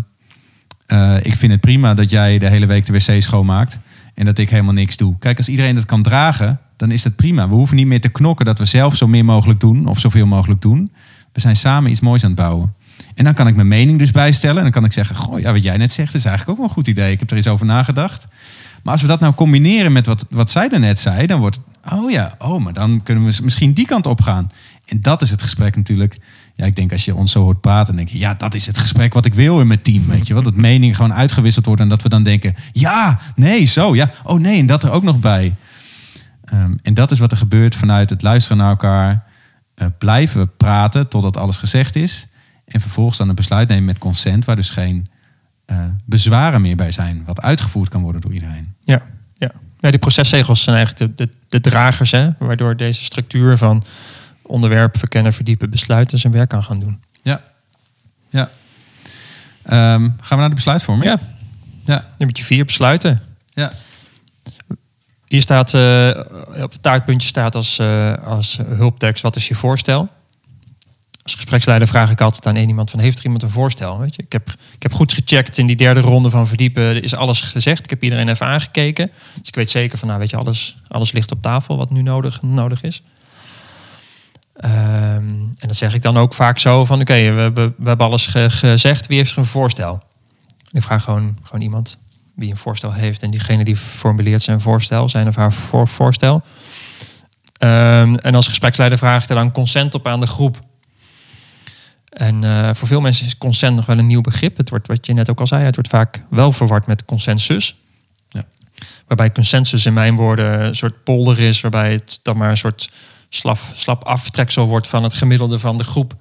[0.86, 3.80] eh, ik vind het prima dat jij de hele week de wc schoonmaakt
[4.14, 5.18] en dat ik helemaal niks doe.
[5.20, 7.50] Kijk, als iedereen dat kan dragen, dan is dat prima.
[7.50, 10.26] We hoeven niet meer te knokken dat we zelf zo min mogelijk doen of zoveel
[10.26, 10.92] mogelijk doen.
[11.34, 12.74] We zijn samen iets moois aan het bouwen.
[13.16, 14.58] En dan kan ik mijn mening dus bijstellen.
[14.58, 16.68] En dan kan ik zeggen, goh, ja, wat jij net zegt is eigenlijk ook wel
[16.68, 17.12] een goed idee.
[17.12, 18.28] Ik heb er eens over nagedacht.
[18.84, 21.60] Maar als we dat nou combineren met wat, wat zij daarnet zei, dan wordt
[21.92, 24.52] oh ja, oh, maar dan kunnen we misschien die kant op gaan.
[24.86, 26.20] En dat is het gesprek natuurlijk.
[26.56, 28.78] Ja, ik denk als je ons zo hoort praten, denk je, ja, dat is het
[28.78, 30.08] gesprek wat ik wil in mijn team.
[30.08, 33.66] Weet je wel, dat meningen gewoon uitgewisseld worden en dat we dan denken, ja, nee,
[33.66, 35.56] zo, ja, oh nee, en dat er ook nog bij.
[36.46, 39.24] Ehm, en dat is wat er gebeurt vanuit het luisteren naar elkaar,
[39.76, 42.28] eh, blijven praten totdat alles gezegd is.
[42.72, 45.08] En vervolgens dan een besluit nemen met consent, waar dus geen
[45.66, 48.74] eh, bezwaren meer bij zijn, wat uitgevoerd kan worden door iedereen.
[48.84, 49.02] Ja,
[49.34, 49.52] ja.
[49.80, 53.84] ja die procesregels zijn eigenlijk de, de, de dragers, hè, waardoor deze structuur van
[54.42, 57.04] onderwerp verkennen, verdiepen, besluiten zijn werk kan gaan doen.
[57.22, 57.42] Ja.
[58.30, 58.50] ja.
[59.64, 61.06] Ehm, gaan we naar de besluitvorming?
[61.10, 61.20] Ja,
[61.86, 62.08] Ja.
[62.18, 63.22] nummer vier, besluiten.
[63.54, 63.72] ja.
[65.28, 66.10] Hier staat, eh,
[66.64, 70.10] op het taartpuntje staat als, eh, als hulptekst, wat is je voorstel?
[71.32, 74.00] Als gespreksleider vraag ik altijd aan één iemand van, heeft er iemand een voorstel?
[74.00, 74.22] Weet je?
[74.22, 77.40] Ik, heb, ik heb goed gecheckt in die derde ronde van verdiepen, er is alles
[77.42, 77.84] gezegd.
[77.84, 79.12] Ik heb iedereen even aangekeken.
[79.40, 82.02] Dus ik weet zeker van, nou weet je, alles, alles ligt op tafel wat nu
[82.02, 83.02] nodig, nodig is.
[84.56, 84.74] Ehm,
[85.58, 88.26] en dat zeg ik dan ook vaak zo van, oké, we, we, we hebben alles
[88.26, 90.04] ge- gezegd, wie heeft er een voorstel?
[90.72, 91.98] Ik vraag gewoon, gewoon iemand
[92.36, 93.24] wie een voorstel heeft.
[93.24, 96.42] En diegene die formuleert zijn voorstel, zijn of haar voor, voorstel.
[97.58, 100.70] Ehm, en als gespreksleider vraag ik er dan consent op aan de groep.
[102.12, 104.58] En eh, voor veel mensen is consent nog wel een nieuw begrip.
[104.58, 107.78] Het wordt, wat je net ook al zei, het wordt vaak wel verward met consensus.
[108.30, 108.46] Ja.
[109.08, 112.92] Waarbij consensus in mijn woorden een soort polder is, waarbij het dan maar een soort
[113.30, 116.14] slap, slap aftreksel wordt van het gemiddelde van de groep.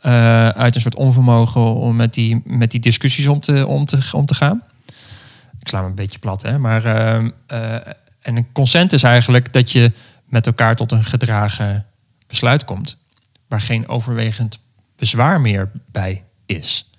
[0.00, 3.98] eh, uit een soort onvermogen om met die, met die discussies om te, om, te,
[4.12, 4.62] om te gaan.
[5.60, 6.58] Ik sla me een beetje plat, hè.
[6.58, 7.74] Maar, ehm, eh,
[8.20, 9.92] en een consent is eigenlijk dat je
[10.24, 11.86] met elkaar tot een gedragen
[12.26, 12.96] besluit komt.
[13.48, 14.58] Waar geen overwegend
[14.96, 16.90] bezwaar meer bij is.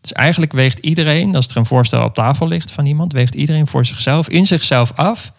[0.00, 3.66] Dus eigenlijk weegt iedereen, als er een voorstel op tafel ligt van iemand, weegt iedereen
[3.66, 5.32] voor zichzelf, in zichzelf af.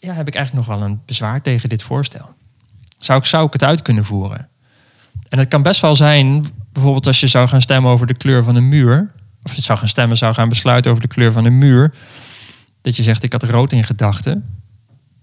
[0.00, 2.34] ja, heb ik eigenlijk nog wel een bezwaar tegen dit voorstel.
[2.98, 4.48] Zou ik, zou ik het uit kunnen voeren?
[5.28, 8.44] En het kan best wel zijn, bijvoorbeeld als je zou gaan stemmen over de kleur
[8.44, 9.10] van een muur,
[9.42, 11.94] of je zou gaan stemmen, zou gaan besluiten over de kleur van een muur,
[12.82, 14.62] dat je zegt, ik had rood in gedachten,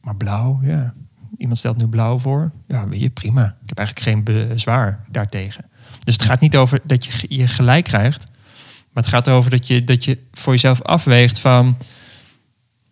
[0.01, 0.93] maar blauw, ja.
[1.41, 2.51] Iemand stelt nu blauw voor.
[2.67, 3.45] Ja, weet je, prima.
[3.45, 5.65] Ik heb eigenlijk geen bezwaar daartegen.
[6.03, 8.25] Dus het gaat niet over dat je je gelijk krijgt.
[8.93, 11.77] Maar het gaat erover dat je, dat je voor jezelf afweegt van...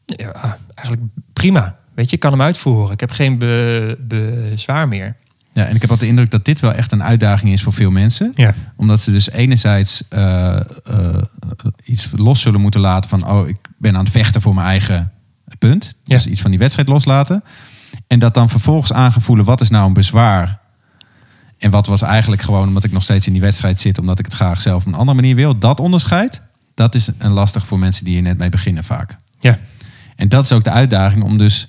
[0.06, 1.78] Ja, eigenlijk prima.
[1.94, 2.92] Weet je, ik kan hem uitvoeren.
[2.94, 5.16] Ik heb geen be, bezwaar meer.
[5.54, 7.74] Ja, en ik heb altijd de indruk dat dit wel echt een uitdaging is voor
[7.74, 8.32] veel mensen.
[8.36, 8.54] Ja.
[8.76, 10.64] Omdat ze dus enerzijds eh, eh,
[11.84, 13.28] iets los zullen moeten laten van...
[13.28, 15.12] oh, ik ben aan het vechten voor mijn eigen
[15.60, 15.94] punt.
[16.04, 16.16] Ja.
[16.16, 17.44] Dus iets van die wedstrijd loslaten.
[18.10, 20.60] En dat dan vervolgens aangevoelen, wat is nou een bezwaar?
[21.58, 23.98] En wat was eigenlijk gewoon omdat ik nog steeds in die wedstrijd zit...
[23.98, 25.60] omdat ik het graag zelf op een andere manier wil.
[25.60, 26.41] Dat onderscheid,
[26.74, 29.15] dat is een lastig voor mensen die hier net mee beginnen vaak.
[29.39, 29.58] Ja.
[30.15, 31.67] En dat is ook de uitdaging om dus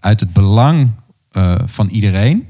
[0.00, 0.90] uit het belang
[1.30, 2.48] eh, van iedereen.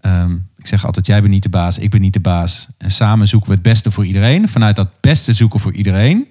[0.00, 2.68] ehm, ik zeg altijd, jij bent niet de baas, ik ben niet de baas.
[2.78, 4.48] En samen zoeken we het beste voor iedereen.
[4.48, 6.26] Vanuit dat beste zoeken voor iedereen.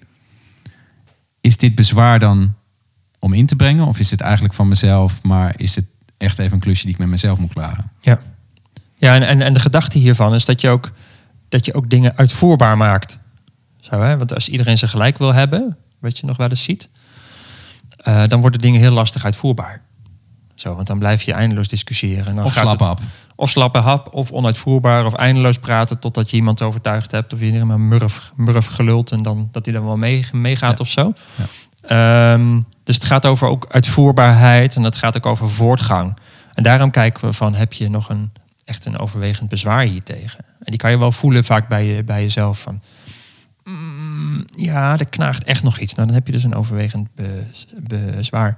[1.42, 2.54] Is dit bezwaar dan
[3.20, 3.86] om in te brengen?
[3.88, 5.86] Of is dit eigenlijk van mezelf, maar is het
[6.18, 7.92] echt even een klusje die ik met mezelf moet klaren?
[8.02, 8.20] Ja,
[8.98, 10.92] ja en, en, en de gedachte hiervan is dat je ook,
[11.50, 13.20] dat je ook dingen uitvoerbaar maakt.
[13.82, 14.18] Zo, hè?
[14.18, 16.90] Want als iedereen ze gelijk wil hebben, wat je nog wel eens ziet,
[17.98, 19.82] eh, dan worden dingen heel lastig uitvoerbaar.
[20.56, 22.26] Zo, want dan blijf je eindeloos discussiëren.
[22.26, 23.00] En dan Of slappe het- hap.
[23.36, 27.34] Of slappe hap, of onuitvoerbaar, of eindeloos praten totdat je iemand overtuigd hebt.
[27.34, 30.84] Of je helemaal murf, murf gelult en dan, dat hij dan wel mee, meegaat Ja.
[30.84, 31.14] of zo.
[31.36, 32.34] Ja.
[32.34, 36.18] Ehm, dus het gaat over ook uitvoerbaarheid en het gaat ook over voortgang.
[36.54, 38.32] En daarom kijken we van, heb je nog een,
[38.66, 40.40] echt een overwegend bezwaar hier tegen?
[40.40, 42.82] En die kan je wel voelen vaak bij, je, bij jezelf van...
[43.64, 45.94] mm, ja, er knaagt echt nog iets.
[45.94, 48.58] Nou, dan heb je dus een overwegend bez- bezwaar.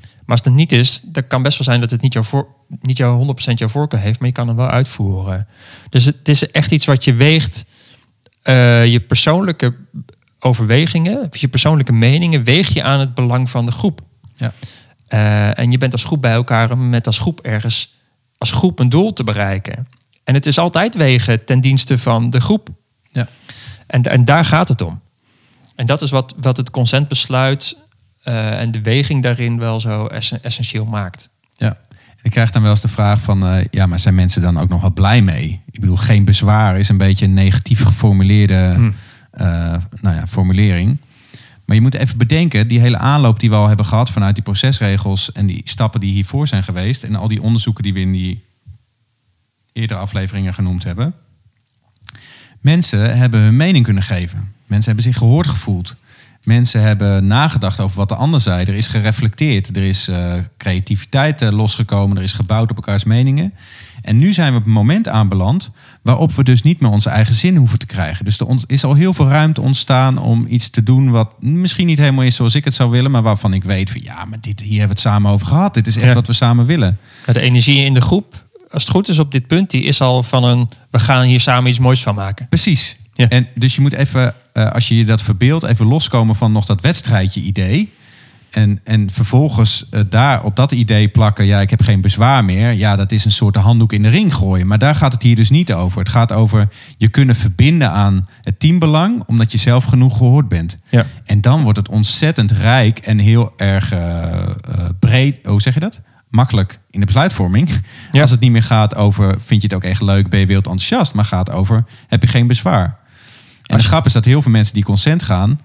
[0.00, 2.48] Maar als het niet is, dan kan best wel zijn dat het niet jouw, voor,
[2.80, 5.46] niet jouw 100% jouw voorkeur heeft, maar je kan hem wel uitvoeren.
[5.88, 7.64] Dus het is echt iets wat je weegt,
[8.42, 9.74] eh, je persoonlijke
[10.44, 14.00] overwegingen, of je persoonlijke meningen, weeg je aan het belang van de groep.
[14.36, 14.52] Ja.
[15.06, 17.94] Eh, en je bent als groep bij elkaar om met als groep ergens,
[18.38, 19.88] als groep een doel te bereiken.
[20.24, 22.68] En het is altijd wegen ten dienste van de groep.
[23.10, 23.28] Ja.
[23.86, 25.00] En, en daar gaat het om.
[25.74, 27.76] En dat is wat, wat het consentbesluit
[28.22, 31.28] eh, en de weging daarin wel zo essen- essentieel maakt.
[31.56, 31.76] Ja.
[32.22, 34.68] Ik krijg dan wel eens de vraag van, eh, ja, maar zijn mensen dan ook
[34.68, 35.60] nog wat blij mee?
[35.70, 38.94] Ik bedoel, geen bezwaar is een beetje een negatief geformuleerde Hmm.
[39.32, 40.98] Eh, nou ja, formulering.
[41.64, 44.44] Maar je moet even bedenken, die hele aanloop die we al hebben gehad vanuit die
[44.44, 48.12] procesregels en die stappen die hiervoor zijn geweest en al die onderzoeken die we in
[48.12, 48.44] die
[49.72, 51.14] eerdere afleveringen genoemd hebben.
[52.60, 54.52] Mensen hebben hun mening kunnen geven.
[54.66, 55.96] Mensen hebben zich gehoord gevoeld.
[56.42, 58.64] Mensen hebben nagedacht over wat de ander zei.
[58.64, 59.76] Er is gereflecteerd.
[59.76, 62.16] Er is eh, creativiteit eh, losgekomen.
[62.16, 63.54] Er is gebouwd op elkaars meningen.
[64.02, 65.70] En nu zijn we op een moment aanbeland
[66.02, 68.24] waarop we dus niet meer onze eigen zin hoeven te krijgen.
[68.24, 71.98] Dus er is al heel veel ruimte ontstaan om iets te doen wat misschien niet
[71.98, 74.60] helemaal is zoals ik het zou willen, maar waarvan ik weet van ja, maar dit,
[74.60, 75.74] hier hebben we het samen over gehad.
[75.74, 76.14] Dit is echt Ja.
[76.14, 76.98] wat we samen willen.
[77.26, 80.00] Ja, De energie in de groep, als het goed is op dit punt, die is
[80.00, 82.48] al van een, we gaan hier samen iets moois van maken.
[82.48, 82.96] Precies.
[83.14, 83.28] Ja.
[83.28, 86.64] En dus je moet even, eh, als je je dat verbeeldt, even loskomen van nog
[86.64, 87.90] dat wedstrijdje idee.
[88.52, 92.72] En, en vervolgens eh, daar op dat idee plakken, ja, ik heb geen bezwaar meer.
[92.72, 94.66] Ja, dat is een soort handdoek in de ring gooien.
[94.66, 95.98] Maar daar gaat het hier dus niet over.
[95.98, 100.78] Het gaat over je kunnen verbinden aan het teambelang, omdat je zelf genoeg gehoord bent.
[100.90, 101.06] Ja.
[101.24, 104.24] En dan wordt het ontzettend rijk en heel erg eh,
[104.98, 105.46] breed.
[105.46, 106.00] Hoe zeg je dat?
[106.28, 107.68] Makkelijk in de besluitvorming.
[108.12, 108.20] Ja.
[108.20, 110.66] Als het niet meer gaat over, vind je het ook echt leuk, ben je wild
[110.66, 113.00] enthousiast, maar gaat over, heb je geen bezwaar.
[113.66, 115.60] En de grap is dat heel veel mensen die consent gaan,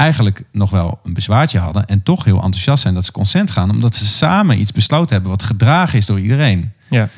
[0.00, 3.70] eigenlijk nog wel een bezwaartje hadden en toch heel enthousiast zijn dat ze consent gaan,
[3.70, 6.72] omdat ze samen iets besloten hebben wat gedragen is door iedereen.
[6.90, 7.08] Ja.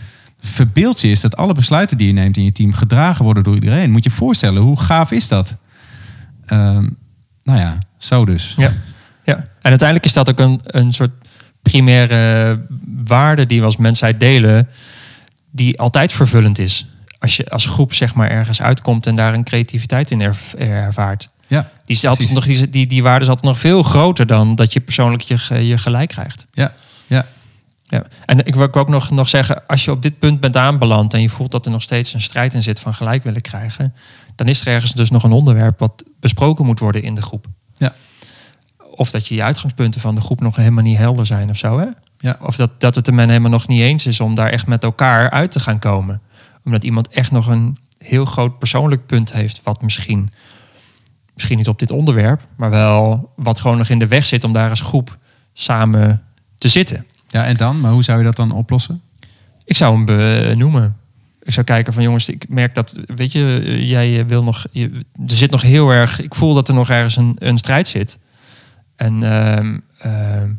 [0.40, 3.54] Verbeeld je is dat alle besluiten die je neemt in je team gedragen worden door
[3.54, 3.90] iedereen.
[3.90, 5.56] Moet je je voorstellen, hoe gaaf is dat?
[6.46, 6.88] Ehm,
[7.42, 8.54] nou ja, zo dus.
[8.56, 8.72] Ja.
[9.24, 9.36] ja.
[9.36, 11.10] En uiteindelijk is dat ook een, een soort
[11.62, 12.60] primaire
[13.04, 14.68] waarde die we als mensheid delen,
[15.50, 16.86] die altijd vervullend is.
[17.22, 21.28] Als je als groep zeg maar ergens uitkomt en daar een creativiteit in erv- ervaart.
[21.46, 22.58] Ja, Die, is altijd Precies.
[22.58, 25.66] nog, die, die, die waarde is altijd nog veel groter dan dat je persoonlijk je,
[25.66, 26.46] je gelijk krijgt.
[26.52, 26.72] ja,
[27.06, 27.26] ja.
[27.86, 28.02] Ja.
[28.26, 31.20] En ik wil ook nog, nog zeggen, als je op dit punt bent aanbeland en
[31.20, 33.94] je voelt dat er nog steeds een strijd in zit van gelijk willen krijgen,
[34.36, 37.46] dan is er ergens dus nog een onderwerp wat besproken moet worden in de groep.
[37.74, 37.92] Ja.
[38.94, 41.78] Of dat je je uitgangspunten van de groep nog helemaal niet helder zijn of zo.
[41.78, 41.86] Hè?
[42.18, 42.36] Ja.
[42.40, 44.84] Of dat, dat het er men helemaal nog niet eens is om daar echt met
[44.84, 46.20] elkaar uit te gaan komen.
[46.64, 50.30] Omdat iemand echt nog een heel groot persoonlijk punt heeft, wat misschien,
[51.34, 54.52] misschien niet op dit onderwerp, maar wel wat gewoon nog in de weg zit om
[54.52, 55.18] daar als groep
[55.52, 56.22] samen
[56.58, 57.06] te zitten.
[57.28, 57.80] Ja, en dan?
[57.80, 59.02] Maar hoe zou je dat dan oplossen?
[59.64, 60.96] Ik zou hem benoemen.
[61.42, 64.90] Ik zou kijken van jongens, ik merk dat, weet je, jij wil nog, je,
[65.26, 68.18] er zit nog heel erg, ik voel dat er nog ergens een, een strijd zit.
[68.96, 69.22] En
[69.98, 70.50] ehm,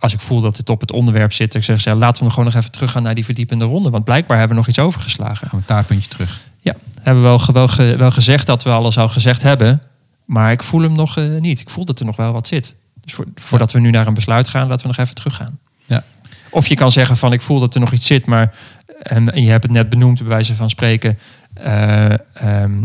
[0.00, 2.32] als ik voel dat het op het onderwerp zit, ik zeg, ja, laten we nog
[2.32, 3.90] gewoon nog even teruggaan naar die verdiepende ronde.
[3.90, 5.36] Want blijkbaar hebben we nog iets overgeslagen.
[5.36, 6.40] Gaan we een taartpuntje terug.
[6.60, 9.82] Ja, hebben we wel, wel, wel gezegd dat we alles al gezegd hebben.
[10.24, 11.60] Maar ik voel hem nog eh, niet.
[11.60, 12.74] Ik voel dat er nog wel wat zit.
[13.00, 15.58] Dus voor, voordat we nu naar een besluit gaan, laten we nog even teruggaan.
[15.86, 16.04] Ja.
[16.50, 18.54] Of je kan zeggen van ik voel dat er nog iets zit, maar
[19.02, 21.18] en, en je hebt het net benoemd bij wijze van spreken.
[21.54, 22.18] eh, ehm,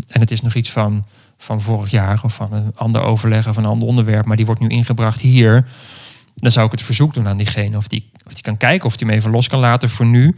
[0.07, 1.05] en het is nog iets van,
[1.37, 4.61] van vorig jaar of van een ander overleg of een ander onderwerp, maar die wordt
[4.61, 5.65] nu ingebracht hier.
[6.35, 8.95] Dan zou ik het verzoek doen aan diegene of die, of die kan kijken of
[8.97, 10.35] die hem even los kan laten voor nu.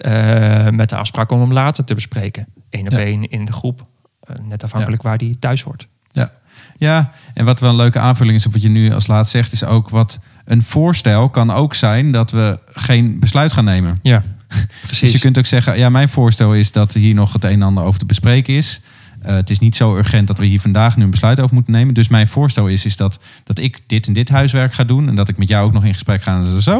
[0.00, 2.46] eh, met de afspraak om hem later te bespreken.
[2.70, 2.98] Eén op Ja.
[2.98, 3.86] één in de groep.
[4.20, 5.88] eh, net afhankelijk waar die thuis hoort.
[6.08, 6.30] Ja.
[6.78, 9.52] ja, en wat wel een leuke aanvulling is op wat je nu als laatst zegt,
[9.52, 13.98] is ook wat een voorstel kan ook zijn dat we geen besluit gaan nemen.
[14.02, 15.12] Ja, Dus precies.
[15.12, 17.84] je kunt ook zeggen, ja, mijn voorstel is dat hier nog het een en ander
[17.84, 18.80] over te bespreken is.
[19.26, 21.72] Eh, het is niet zo urgent dat we hier vandaag nu een besluit over moeten
[21.72, 21.94] nemen.
[21.94, 25.08] Dus mijn voorstel is, is dat, dat ik dit en dit huiswerk ga doen.
[25.08, 26.74] En dat ik met jou ook nog in gesprek ga en zo.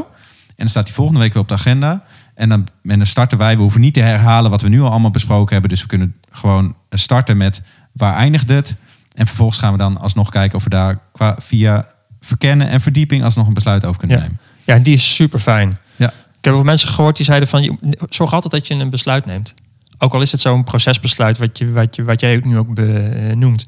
[0.46, 2.02] En dan staat die volgende week weer op de agenda.
[2.34, 3.54] En dan, en dan starten wij.
[3.56, 5.70] We hoeven niet te herhalen wat we nu al allemaal besproken hebben.
[5.70, 8.76] Dus we kunnen gewoon starten met waar eindigt het.
[9.14, 11.86] En vervolgens gaan we dan alsnog kijken of we daar qua, via
[12.20, 14.22] verkennen en verdieping alsnog een besluit over kunnen Ja.
[14.22, 14.38] nemen.
[14.64, 15.78] Ja, en die is super fijn.
[15.96, 16.08] Ja.
[16.08, 17.78] Ik heb ook mensen gehoord die zeiden van,
[18.08, 19.54] zorg altijd dat je een besluit neemt.
[19.98, 23.66] Ook al is het zo'n procesbesluit wat, je, wat, je, wat jij nu ook benoemt.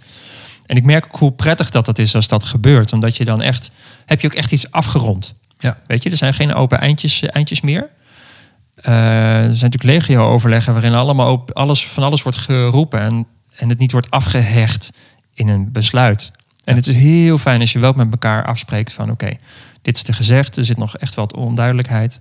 [0.66, 2.92] En ik merk ook hoe prettig dat het is als dat gebeurt.
[2.92, 3.70] Omdat je dan echt,
[4.06, 5.34] heb je ook echt iets afgerond.
[5.58, 5.78] Ja.
[5.86, 7.88] Weet je, er zijn geen open eindjes, eindjes meer.
[8.74, 8.94] Eh,
[9.36, 13.00] er zijn natuurlijk legio-overleggen waarin allemaal op, alles, van alles wordt geroepen.
[13.00, 14.90] En, en het niet wordt afgehecht
[15.34, 16.32] in een besluit.
[16.64, 19.30] En het is heel fijn als je wel met elkaar afspreekt van oké,
[19.82, 22.20] dit is er gezegd, er zit nog echt wat onduidelijkheid.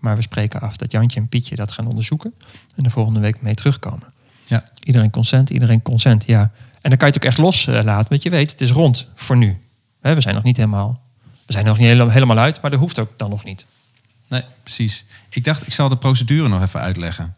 [0.00, 2.34] Maar we spreken af dat Jantje en Pietje dat gaan onderzoeken.
[2.76, 4.12] En de volgende week mee terugkomen.
[4.46, 4.64] Ja.
[4.82, 6.40] Iedereen consent, iedereen consent, ja.
[6.80, 9.36] En dan kan je het ook echt loslaten, want je weet, het is rond voor
[9.36, 9.58] nu.
[10.00, 11.00] We zijn nog niet helemaal,
[11.46, 13.66] we zijn nog niet helemaal, uit, maar dat hoeft ook dan nog niet.
[14.28, 15.04] Nee, precies.
[15.28, 17.34] Ik dacht, ik zal de procedure nog even uitleggen.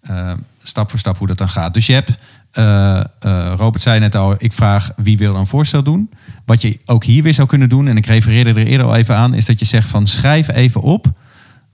[0.00, 1.74] Eh, stap voor stap hoe dat dan gaat.
[1.74, 2.18] Dus je hebt,
[2.50, 6.10] eh, eh, Robert zei net al, ik vraag wie wil een voorstel doen.
[6.44, 9.16] Wat je ook hier weer zou kunnen doen, en ik refereerde er eerder al even
[9.16, 11.12] aan, is dat je zegt van schrijf even op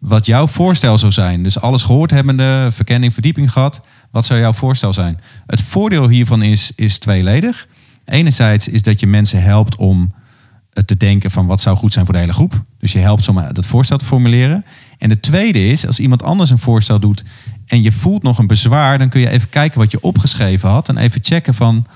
[0.00, 1.42] wat jouw voorstel zou zijn.
[1.42, 3.80] Dus alles gehoord hebbende, verkenning, verdieping gehad.
[4.10, 5.20] Wat zou jouw voorstel zijn?
[5.46, 7.66] Het voordeel hiervan is, is tweeledig.
[8.04, 10.12] Enerzijds is dat je mensen helpt om
[10.84, 12.62] te denken van wat zou goed zijn voor de hele groep.
[12.78, 14.64] Dus je helpt ze om dat voorstel te formuleren.
[14.98, 17.24] En de tweede is, als iemand anders een voorstel doet
[17.66, 20.88] en je voelt nog een bezwaar, dan kun je even kijken wat je opgeschreven had
[20.88, 21.86] en even checken van,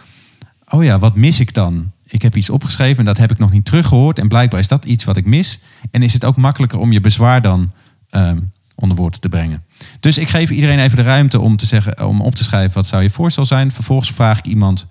[0.68, 1.92] oh ja, wat mis ik dan?
[2.06, 4.84] Ik heb iets opgeschreven en dat heb ik nog niet teruggehoord en blijkbaar is dat
[4.84, 5.60] iets wat ik mis.
[5.90, 7.72] En is het ook makkelijker om je bezwaar dan
[8.14, 8.38] ehm,
[8.74, 9.64] onder woorden te brengen.
[10.00, 12.86] Dus ik geef iedereen even de ruimte om, te zeggen, om op te schrijven wat
[12.86, 13.72] zou je voorstel zijn.
[13.72, 14.86] Vervolgens vraag ik iemand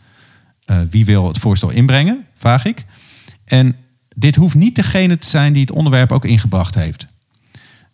[0.66, 2.84] eh, wie wil het voorstel inbrengen, vraag ik.
[3.46, 3.76] En
[4.16, 7.08] dit hoeft niet degene te zijn die het onderwerp ook ingebracht heeft.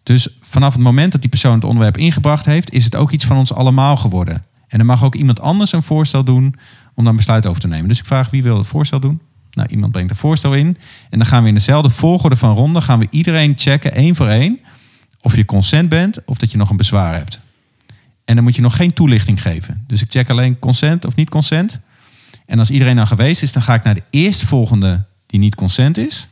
[0.04, 3.26] Dus vanaf het moment dat die persoon het onderwerp ingebracht heeft, is het ook iets
[3.26, 4.42] van ons allemaal geworden.
[4.68, 6.56] En dan mag ook iemand anders een voorstel doen
[6.94, 7.88] om dan besluit over te nemen.
[7.88, 9.20] Dus ik vraag wie wil het voorstel doen.
[9.52, 10.78] Nou, iemand brengt een voorstel in.
[11.10, 14.28] En dan gaan we in dezelfde volgorde van ronde, gaan we iedereen checken, één voor
[14.28, 14.60] één,
[15.22, 17.40] of je consent bent of dat je nog een bezwaar hebt.
[18.26, 19.84] En dan moet je nog geen toelichting geven.
[19.88, 21.80] Dus ik check alleen consent of niet consent.
[22.46, 25.98] En als iedereen dan geweest is, dan ga ik naar de eerstvolgende die niet consent
[25.98, 26.28] is.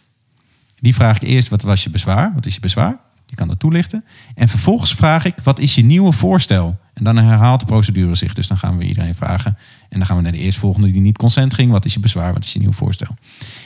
[0.79, 2.31] Die vraag ik eerst, wat was je bezwaar?
[2.35, 2.97] Wat is je bezwaar?
[3.25, 4.05] Die kan dat toelichten.
[4.35, 6.79] En vervolgens vraag ik, wat is je nieuwe voorstel?
[6.93, 8.33] En dan herhaalt de procedure zich.
[8.33, 9.57] Dus dan gaan we iedereen vragen.
[9.89, 11.71] En dan gaan we naar de eerstvolgende die niet consent ging.
[11.71, 12.33] Wat is je bezwaar?
[12.33, 13.15] Wat is je nieuw voorstel?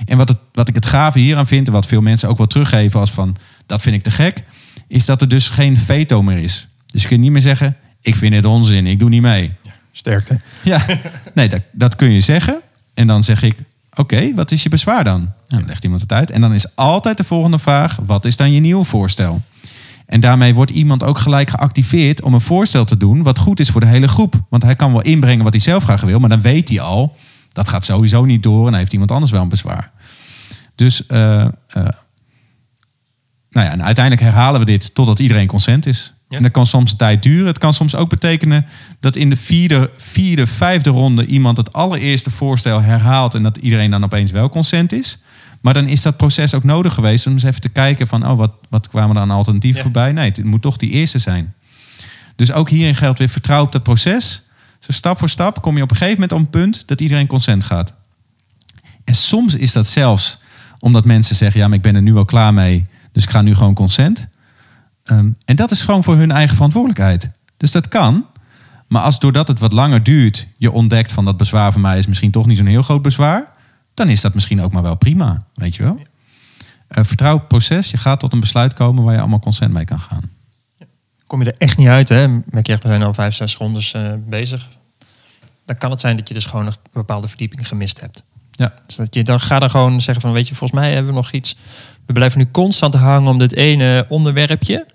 [0.06, 2.48] En wat, het, wat ik het gave hieraan vind, en wat veel mensen ook wel
[2.48, 4.44] teruggeven als van, dat vind ik te gek,
[4.92, 6.68] is dat er dus geen veto meer is.
[6.88, 9.52] Dus je kunt niet meer zeggen, ik vind het onzin, ik doe niet mee.
[9.92, 10.40] Sterkte.
[10.64, 10.86] Ja,
[11.34, 12.62] nee, dat, dat kun je zeggen.
[12.94, 13.56] En dan zeg ik,
[13.94, 15.20] oké, wat is je bezwaar dan?
[15.20, 16.32] Nou, dan legt iemand het uit.
[16.32, 19.42] En dan is altijd de volgende vraag, wat is dan je nieuwe voorstel?
[20.06, 23.70] En daarmee wordt iemand ook gelijk geactiveerd om een voorstel te doen wat goed is
[23.70, 24.44] voor de hele groep.
[24.50, 27.18] Want hij kan wel inbrengen wat hij zelf graag wil, maar dan weet hij al,
[27.54, 29.92] dat gaat sowieso niet door en dan heeft iemand anders wel een bezwaar.
[30.76, 31.52] Dus, eh, eh,
[33.52, 36.14] nou ja, en uiteindelijk herhalen we dit totdat iedereen consent is.
[36.30, 36.38] Ja.
[36.38, 37.46] En dat kan soms een tijd duren.
[37.48, 38.66] Het kan soms ook betekenen
[39.00, 43.92] dat in de vierde, vierde, vijfde ronde iemand het allereerste voorstel herhaalt en dat iedereen
[43.92, 45.18] dan opeens wel consent is.
[45.62, 48.38] Maar dan is dat proces ook nodig geweest om eens even te kijken van, oh,
[48.38, 49.84] wat, wat kwamen er aan alternatieven Ja.
[49.84, 50.12] voorbij?
[50.12, 51.54] Nee, het moet toch die eerste zijn.
[52.36, 54.44] Dus ook hierin geldt weer vertrouw op dat proces.
[54.80, 57.28] Zo stap voor stap kom je op een gegeven moment op een punt dat iedereen
[57.28, 57.94] consent gaat.
[59.04, 60.40] En soms is dat zelfs
[60.80, 62.84] omdat mensen zeggen, ja, maar ik ben er nu wel klaar mee.
[63.12, 64.28] Dus ik ga nu gewoon consent.
[65.04, 67.30] Ehm, en dat is gewoon voor hun eigen verantwoordelijkheid.
[67.58, 68.26] Dus dat kan.
[68.88, 72.08] Maar als doordat het wat langer duurt, je ontdekt van dat bezwaar van mij is
[72.08, 73.52] misschien toch niet zo'n heel groot bezwaar,
[73.94, 76.00] dan is dat misschien ook maar wel prima, weet je wel.
[76.98, 77.92] Uh, vertrouw het proces.
[77.92, 80.30] Je gaat tot een besluit komen waar je allemaal consent mee kan gaan.
[81.28, 82.28] Kom je er echt niet uit, hè?
[82.28, 84.68] Merk je echt, we zijn al vijf, zes rondes uh, bezig.
[85.66, 88.24] Dan kan het zijn dat je dus gewoon nog bepaalde verdiepingen gemist hebt.
[88.52, 88.74] Ja.
[88.86, 91.18] Dus dat je dan ga dan gewoon zeggen van, weet je, volgens mij hebben we
[91.18, 91.56] nog iets.
[92.06, 94.86] We blijven nu constant hangen om dit ene onderwerpje.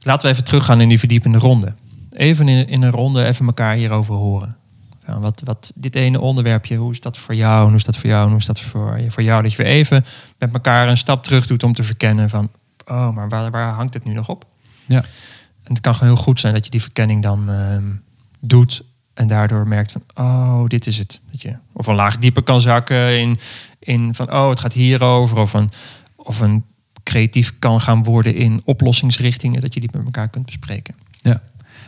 [0.00, 1.74] Laten we even teruggaan in die verdiepende ronde.
[2.10, 4.56] Even in, in een ronde even elkaar hierover horen.
[5.06, 7.66] wat, wat dit ene onderwerpje, hoe is dat voor jou?
[7.66, 8.28] Hoe is dat voor jou?
[8.28, 9.42] Hoe is dat voor, voor jou?
[9.42, 10.04] Dat je weer even
[10.38, 12.50] met elkaar een stap terug doet om te verkennen van,
[12.86, 14.44] oh, maar waar, waar hangt het nu nog op?
[14.86, 15.02] Ja.
[15.62, 17.76] En het kan gewoon heel goed zijn dat je die verkenning dan uh,
[18.40, 18.84] doet
[19.16, 21.20] en daardoor merkt van, oh, dit is het.
[21.30, 23.38] Dat je of een laag dieper kan zakken in,
[23.78, 25.38] in van, oh, het gaat hierover.
[25.38, 25.70] Of een,
[26.16, 26.64] of een
[27.02, 30.94] creatief kan gaan worden in oplossingsrichtingen, dat je die met elkaar kunt bespreken.
[31.22, 31.40] Ja.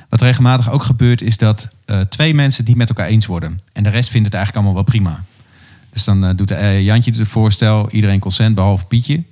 [0.09, 3.61] Wat regelmatig ook gebeurt, is dat uh, twee mensen die met elkaar eens worden.
[3.73, 5.25] En de rest vindt het eigenlijk allemaal wel prima.
[5.93, 9.23] Dus dan uh, doet uh, Jantje het voorstel, iedereen consent behalve Pietje.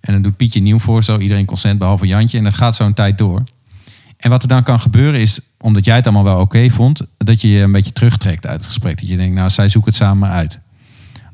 [0.00, 2.38] En dan doet Pietje een nieuw voorstel, iedereen consent behalve Jantje.
[2.38, 3.42] En dat gaat zo'n tijd door.
[4.22, 7.40] En wat er dan kan gebeuren is, omdat jij het allemaal wel oké vond, dat
[7.40, 9.00] je je een beetje terugtrekt uit het gesprek.
[9.00, 10.58] Dat je denkt, nou, zij zoeken het samen uit.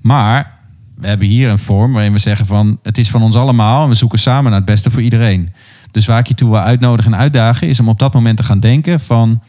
[0.00, 0.58] Maar
[0.94, 3.88] we hebben hier een vorm waarin we zeggen van, het is van ons allemaal en
[3.88, 5.52] we zoeken samen naar het beste voor iedereen.
[5.90, 8.42] Dus waar ik je toe wil uitnodigen en uitdagen, is om op dat moment te
[8.42, 9.42] gaan denken van,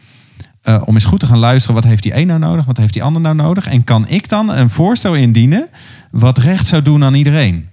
[0.64, 2.92] uh, om eens goed te gaan luisteren, wat heeft die een nou nodig, wat heeft
[2.92, 3.66] die ander nou nodig?
[3.66, 5.68] En kan ik dan een voorstel indienen
[6.10, 7.68] wat recht zou doen aan iedereen?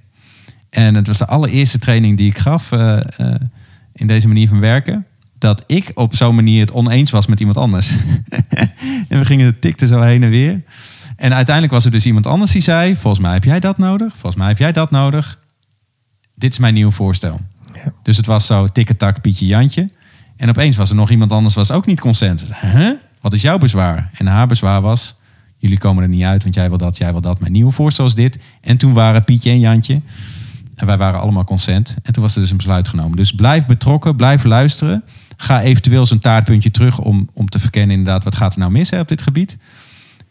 [0.69, 3.35] En het was de allereerste training die ik gaf uh, uh,
[3.93, 5.05] in deze manier van werken
[5.39, 7.97] dat ik op zo'n manier het oneens was met iemand anders.
[9.09, 10.63] en we gingen tikten zo heen en weer.
[11.15, 14.11] En uiteindelijk was er dus iemand anders die zei: Volgens mij heb jij dat nodig.
[14.11, 15.39] Volgens mij heb jij dat nodig.
[16.35, 17.39] Dit is mijn nieuwe voorstel.
[17.73, 17.91] Ja.
[18.03, 19.89] Dus het was zo tikketak, Pietje, Jantje.
[20.35, 22.43] En opeens was er nog iemand anders, was ook niet consent.
[22.61, 22.89] Huh?
[23.21, 24.09] Wat is jouw bezwaar?
[24.13, 25.15] En haar bezwaar was:
[25.57, 27.39] Jullie komen er niet uit, want jij wil dat, jij wil dat.
[27.39, 28.39] Mijn nieuwe voorstel is dit.
[28.61, 30.01] En toen waren Pietje en Jantje.
[30.75, 31.95] En wij waren allemaal consent.
[32.03, 33.17] En toen was er dus een besluit genomen.
[33.17, 35.03] Dus blijf betrokken, blijf luisteren.
[35.37, 38.89] Ga eventueel zijn taartpuntje terug om, om te verkennen inderdaad wat gaat er nou mis
[38.89, 39.57] hè, op dit gebied.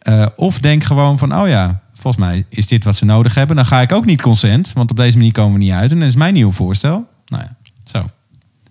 [0.08, 3.56] Uh, of denk gewoon van, oh ja, volgens mij is dit wat ze nodig hebben.
[3.56, 5.92] Dan ga ik ook niet consent, want op deze manier komen we niet uit.
[5.92, 7.08] En dat is mijn nieuwe voorstel.
[7.26, 8.10] Nou ja, zo.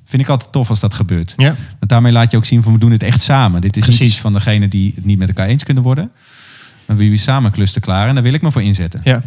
[0.05, 1.33] Vind ik altijd tof als dat gebeurt.
[1.37, 1.55] Ja.
[1.79, 3.61] Want daarmee laat je ook zien van we doen het echt samen.
[3.61, 4.01] Dit is Precies.
[4.01, 6.11] niet iets van degene die het niet met elkaar eens kunnen worden.
[6.85, 9.01] Maar wie samen klusten klaar en daar wil ik me voor inzetten.
[9.03, 9.21] Ja.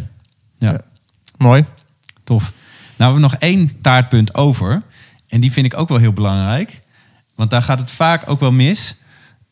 [0.57, 0.71] ja.
[0.71, 0.81] ja.
[1.37, 1.65] Mooi.
[2.23, 2.43] Tof.
[2.43, 2.53] Nou,
[2.97, 4.81] we hebben nog één taartpunt over.
[5.27, 6.79] En die vind ik ook wel heel belangrijk.
[7.39, 8.95] Want daar gaat het vaak ook wel mis.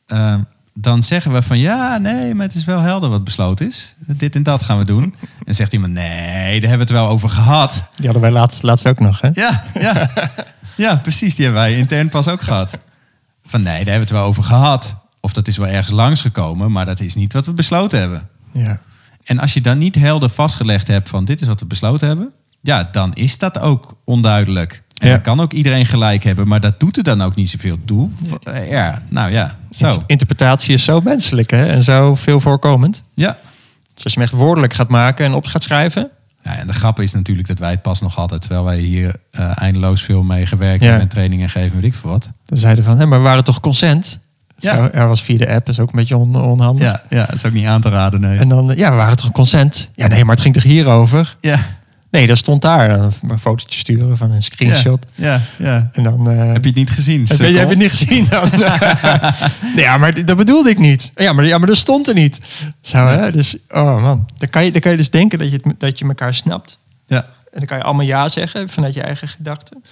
[0.08, 0.36] Uh,
[0.74, 3.96] dan zeggen we van ja, nee, maar het is wel helder wat besloten is.
[4.06, 5.16] Dit en dat gaan we doen.
[5.46, 7.84] En zegt iemand, nee, daar hebben we het wel over gehad.
[7.96, 9.30] Die hadden wij laatst, laatst ook nog, hè?
[9.34, 10.10] Ja, ja.
[10.76, 11.36] ja, precies.
[11.36, 12.78] Die hebben wij intern pas ook gehad.
[13.44, 14.96] Van nee, daar hebben we het wel over gehad.
[15.20, 18.30] Of dat is wel ergens langsgekomen, maar dat is niet wat we besloten hebben.
[18.52, 18.80] Ja.
[19.24, 22.32] En als je dan niet helder vastgelegd hebt van dit is wat we besloten hebben,
[22.62, 24.84] ja, dan is dat ook onduidelijk.
[24.98, 25.14] En ja.
[25.14, 28.10] dan kan ook iedereen gelijk hebben, maar dat doet er dan ook niet zoveel toe.
[28.70, 29.94] Ja, nou ja, zo.
[30.06, 31.66] Interpretatie is zo menselijk hè?
[31.66, 33.04] en zo veel voorkomend.
[33.14, 33.38] Ja.
[33.94, 36.10] Dus als je hem echt woordelijk gaat maken en op gaat schrijven.
[36.44, 39.16] Ja, en de grap is natuurlijk dat wij het pas nog hadden, terwijl wij hier
[39.40, 40.86] uh, eindeloos veel mee gewerkt ja.
[40.86, 42.30] hebben en trainingen geven, weet ik veel wat.
[42.46, 44.20] Dan zeiden van, hé, maar we waren toch consent?
[44.58, 44.76] Ja.
[44.76, 46.86] Zo, er was via de app, is ook een beetje on, onhandig.
[46.86, 48.38] Ja, ja, dat is ook niet aan te raden, nee.
[48.38, 49.90] En dan, ja, we waren toch consent?
[49.96, 51.36] Ja, nee, maar het ging toch hierover?
[51.40, 51.60] Ja.
[52.12, 52.90] Nee, dat stond daar.
[52.90, 55.06] Een fotootje sturen van een screenshot.
[55.16, 55.90] Ja, ja.
[55.94, 57.26] En dan, uh, heb je het niet gezien?
[57.28, 58.50] Heb je, heb je het niet gezien dan?
[59.76, 61.12] nee, ja, maar dat bedoelde ik niet.
[61.16, 62.40] Ja, maar, ja, maar dat stond er niet.
[62.82, 63.32] Zo, hè?
[63.32, 64.28] Dus, oh man.
[64.38, 66.78] Dan kan je, dan kan je dus denken dat je, het, dat je elkaar snapt.
[67.08, 67.24] Ja.
[67.26, 69.84] En dan kan je allemaal ja zeggen vanuit je eigen gedachten.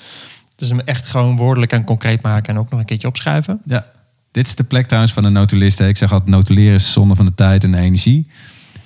[0.56, 3.62] Dus hem echt gewoon woordelijk en concreet maken en ook nog een keertje opschrijven.
[3.66, 3.86] Ja.
[4.32, 5.80] Dit is de plek trouwens van een notulist.
[5.80, 8.28] Ik zeg altijd, notuleren is zonde van de tijd en de energie.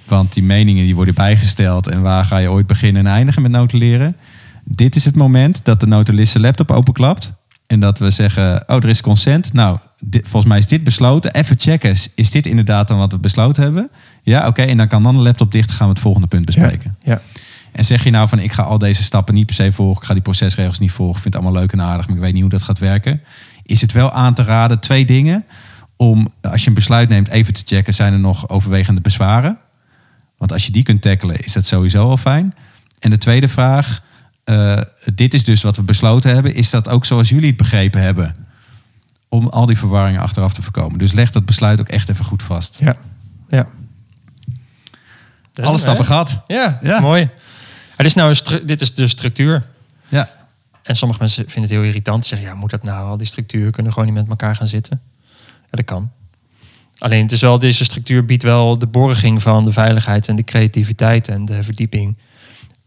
[0.10, 3.52] Want die meningen die worden bijgesteld en waar ga je ooit beginnen en eindigen met
[3.52, 4.18] notuleren?
[4.64, 7.34] Dit is het moment dat de notulist zijn laptop openklapt
[7.68, 9.54] en dat we zeggen, oh er is consent.
[9.54, 11.34] Nou, dit, volgens mij is dit besloten.
[11.34, 13.90] Even checken, is dit inderdaad dan wat we besloten hebben?
[14.24, 14.62] Ja, oké.
[14.62, 16.96] En dan kan dan de laptop dicht gaan we het volgende punt bespreken.
[17.00, 17.42] Ja, ja.
[17.72, 20.08] En zeg je nou van ik ga al deze stappen niet per se volgen, ik
[20.08, 22.34] ga die procesregels niet volgen, ik vind het allemaal leuk en aardig, maar ik weet
[22.34, 23.22] niet hoe dat gaat werken.
[23.64, 25.46] Is het wel aan te raden twee dingen
[25.96, 29.58] om als je een besluit neemt even te checken, zijn er nog overwegende bezwaren?
[30.40, 32.56] Want als je die kunt tackelen, is dat sowieso al fijn.
[33.00, 34.00] En de tweede vraag,
[34.46, 34.82] uh,
[35.14, 36.54] dit is dus wat we besloten hebben.
[36.54, 38.36] Is dat ook zoals jullie het begrepen hebben?
[39.28, 41.00] Om al die verwarringen achteraf te voorkomen.
[41.00, 42.80] Dus leg dat besluit ook echt even goed vast.
[42.82, 42.96] Ja,
[43.48, 43.68] ja.
[45.62, 46.44] Alle stappen gehad.
[46.48, 47.30] Ja, ja, mooi.
[47.96, 49.66] Het is nou een dit is de structuur.
[50.08, 50.30] Ja.
[50.84, 52.24] En sommige mensen vinden het heel irritant.
[52.24, 53.08] Ze zeggen, ja, moet dat nou?
[53.08, 55.02] Al die structuren kunnen gewoon niet met elkaar gaan zitten.
[55.62, 56.12] Ja, dat kan.
[57.00, 60.44] Alleen het is wel, deze structuur biedt wel de borging van de veiligheid en de
[60.44, 62.18] creativiteit en de verdieping.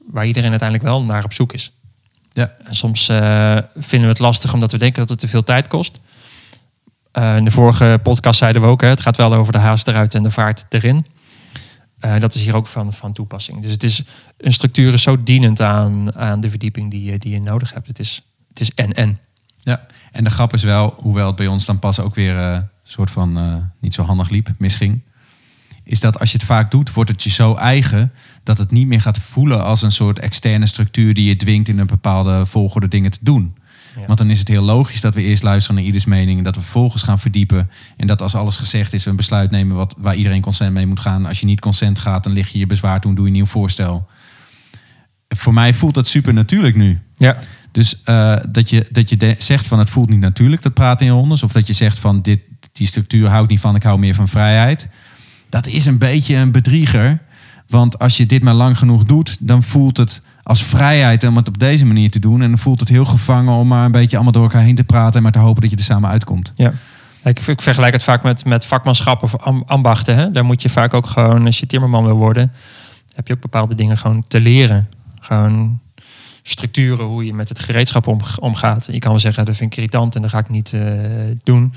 [0.06, 1.72] Waar iedereen uiteindelijk wel naar op zoek is.
[2.32, 2.52] Ja.
[2.64, 5.68] En soms eh, vinden we het lastig omdat we denken dat het te veel tijd
[5.68, 6.00] kost.
[7.12, 9.88] Eh, in de vorige podcast zeiden we ook, hè, het gaat wel over de haast
[9.88, 11.06] eruit en de vaart erin.
[11.98, 13.62] Eh, dat is hier ook van, van toepassing.
[13.62, 14.02] Dus het is,
[14.36, 17.86] een structuur is zo dienend aan, aan de verdieping die je, die je nodig hebt.
[17.86, 19.18] Het is, het is en-en.
[19.58, 19.80] Ja,
[20.12, 23.38] en de grap is wel, hoewel het bij ons dan pas ook weer soort van
[23.38, 25.03] eh, niet zo handig liep, misging.
[25.84, 28.12] Is dat als je het vaak doet, wordt het je zo eigen
[28.43, 31.78] dat het niet meer gaat voelen als een soort externe structuur die je dwingt in
[31.78, 33.57] een bepaalde volgorde dingen te doen.
[33.97, 34.07] Ja.
[34.07, 36.55] Want dan is het heel logisch dat we eerst luisteren naar ieders mening en dat
[36.55, 37.70] we vervolgens gaan verdiepen.
[37.97, 40.86] En dat als alles gezegd is, we een besluit nemen wat, waar iedereen consent mee
[40.86, 41.26] moet gaan.
[41.26, 43.36] Als je niet consent gaat, dan lig je je bezwaar toe en doe je een
[43.36, 44.09] nieuw voorstel.
[45.28, 47.01] Voor mij voelt dat super natuurlijk nu.
[47.16, 47.38] Ja.
[47.72, 51.07] Dus eh, dat je, dat je de- zegt van het voelt niet natuurlijk, dat praten
[51.07, 51.43] in rondes.
[51.43, 52.40] Of dat je zegt van dit,
[52.73, 54.89] die structuur hou ik niet van, ik hou meer van vrijheid.
[55.49, 57.18] Dat is een beetje een bedrieger.
[57.68, 61.49] Want als je dit maar lang genoeg doet, dan voelt het als vrijheid om het
[61.49, 62.43] op deze manier te doen.
[62.43, 64.85] En dan voelt het heel gevangen om maar een beetje allemaal door elkaar heen te
[64.85, 66.53] praten en maar te hopen dat je er samen uitkomt.
[66.55, 66.73] Ja.
[67.25, 70.16] Ik, ik vergelijk het vaak met, met vakmanschap of am- ambachten.
[70.16, 70.31] Hè?
[70.31, 72.53] Daar moet je vaak ook gewoon, als je timmerman wil worden,
[73.14, 74.89] heb je ook bepaalde dingen gewoon te leren.
[75.20, 75.81] Gewoon
[76.43, 78.89] structuren, hoe je met het gereedschap om, omgaat.
[78.93, 80.81] Je kan wel zeggen, dat vind ik irritant en dat ga ik niet eh,
[81.45, 81.75] doen.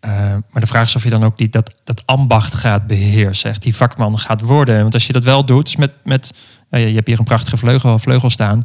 [0.00, 0.10] Eh,
[0.50, 3.50] maar de vraag is of je dan ook die, dat, dat ambacht gaat beheersen.
[3.50, 4.80] Echt die vakman gaat worden.
[4.80, 6.32] Want als je dat wel doet, dus met, met
[6.70, 8.62] je hebt hier een prachtige vleugel, vleugel staan.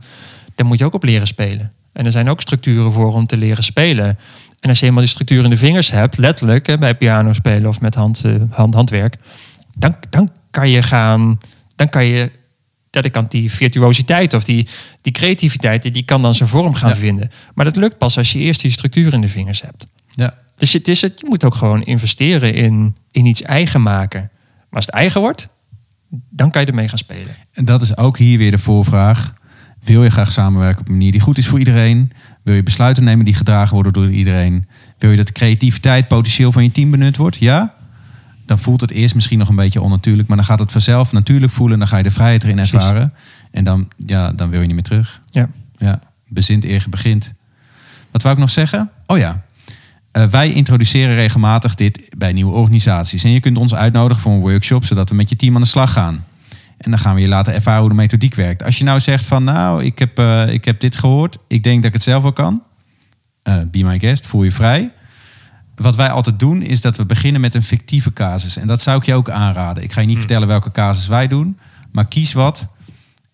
[0.55, 1.71] Dan moet je ook op leren spelen.
[1.93, 4.17] En er zijn ook structuren voor om te leren spelen.
[4.59, 7.81] En als je eenmaal die structuur in de vingers hebt, letterlijk bij piano spelen of
[7.81, 9.17] met hand, eh, hand, handwerk,
[9.77, 11.37] dan, dan kan je gaan,
[11.75, 12.31] dan kan je,
[12.93, 14.67] ja, dan kan die virtuositeit of die,
[15.01, 16.95] die creativiteit, die kan dan zijn vorm gaan Ja.
[16.95, 17.31] vinden.
[17.55, 19.87] Maar dat lukt pas als je eerst die structuur in de vingers hebt.
[20.15, 20.33] Ja.
[20.57, 24.21] Dus het is het, je moet ook gewoon investeren in, in iets eigen maken.
[24.69, 25.47] Maar als het eigen wordt,
[26.29, 27.35] dan kan je ermee gaan spelen.
[27.53, 29.31] En dat is ook hier weer de voorvraag.
[29.83, 32.11] Wil je graag samenwerken op een manier die goed is voor iedereen?
[32.43, 34.67] Wil je besluiten nemen die gedragen worden door iedereen?
[34.97, 37.37] Wil je dat creativiteit potentieel van je team benut wordt?
[37.37, 37.73] Ja?
[38.45, 41.51] Dan voelt het eerst misschien nog een beetje onnatuurlijk, maar dan gaat het vanzelf natuurlijk
[41.51, 42.73] voelen en dan ga je de vrijheid erin Precies.
[42.73, 43.11] ervaren.
[43.51, 45.19] En dan, ja, dan wil je niet meer terug.
[45.31, 45.49] Ja.
[45.77, 47.31] Ja, bezint eer begint.
[48.11, 48.89] Wat wou ik nog zeggen?
[49.05, 49.41] Oh ja,
[50.11, 53.23] Eh, wij introduceren regelmatig dit bij nieuwe organisaties.
[53.23, 55.67] En je kunt ons uitnodigen voor een workshop, zodat we met je team aan de
[55.67, 56.25] slag gaan.
[56.77, 58.63] En dan gaan we je laten ervaren hoe de methodiek werkt.
[58.63, 61.37] Als je nou zegt van, nou, ik heb, eh, ik heb dit gehoord.
[61.47, 62.63] Ik denk dat ik het zelf wel kan.
[63.43, 64.89] Eh be my guest, voel je vrij.
[65.75, 68.57] Wat wij altijd doen, is dat we beginnen met een fictieve casus.
[68.57, 69.83] En dat zou ik je ook aanraden.
[69.83, 71.57] Ik ga je niet vertellen welke casus wij doen.
[71.91, 72.67] Maar kies wat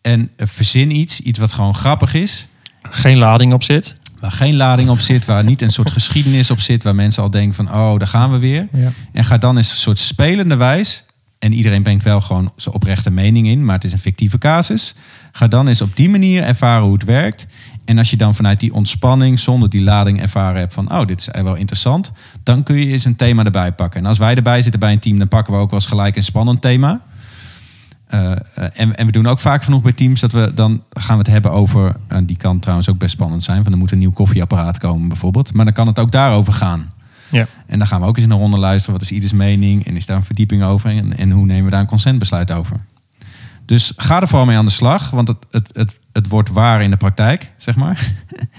[0.01, 1.19] en eh, verzin iets.
[1.19, 2.47] Iets wat gewoon grappig is.
[2.81, 3.95] Geen lading op zit.
[4.19, 7.29] Waar geen lading op zit, waar niet een soort geschiedenis op zit, waar mensen al
[7.29, 8.67] denken van, oh, daar gaan we weer.
[8.71, 8.91] Ja.
[9.13, 11.03] En ga dan eens een soort spelende wijs,
[11.39, 14.95] en iedereen brengt wel gewoon zijn oprechte mening in, maar het is een fictieve casus.
[15.31, 17.45] Ga dan eens op die manier ervaren hoe het werkt.
[17.89, 21.19] En als je dan vanuit die ontspanning, zonder die lading ervaren hebt van, oh, dit
[21.19, 22.11] is wel interessant,
[22.43, 23.99] dan kun je eens een thema erbij pakken.
[23.99, 26.15] En als wij erbij zitten bij een team, dan pakken we ook wel eens gelijk
[26.15, 27.01] een spannend thema.
[28.07, 28.37] Eh, eh,
[28.73, 31.31] en, en we doen ook vaak genoeg bij teams dat we dan gaan we het
[31.31, 31.95] hebben over.
[32.07, 33.63] en die kan trouwens ook best spannend zijn.
[33.63, 35.53] Van er moet een nieuw koffieapparaat komen bijvoorbeeld.
[35.53, 36.91] Maar dan kan het ook daarover gaan.
[37.29, 37.45] Ja.
[37.67, 38.93] En dan gaan we ook eens in een ronde luisteren.
[38.93, 39.85] Wat is ieders mening?
[39.85, 40.89] En is daar een verdieping over?
[40.89, 42.75] En, en hoe nemen we daar een consentbesluit over?
[43.69, 45.09] Dus ga er vooral mee aan de slag.
[45.09, 48.13] Want het, het, het, het wordt waar in de praktijk, zeg maar.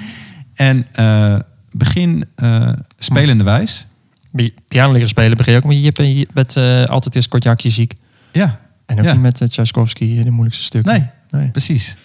[0.55, 1.39] en eh,
[1.71, 3.87] begin eh, spelende wijs.
[4.31, 7.71] Bij piano leren spelen begin je ook met je, bent eh, altijd eerst kort jakje
[7.71, 7.95] ziek.
[8.33, 9.13] Ja, En ook Ja.
[9.13, 10.93] niet met uh, Tchaikovsky de moeilijkste stukken.
[10.93, 11.11] Nee.
[11.31, 11.51] nee.
[11.51, 11.97] precies.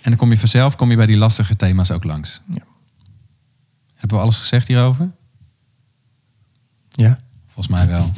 [0.00, 2.40] En dan kom je vanzelf kom je bij die lastige thema's ook langs.
[2.48, 2.62] Ja.
[3.94, 5.10] Hebben we alles gezegd hierover?
[6.88, 7.18] Ja.
[7.46, 8.12] Volgens mij wel.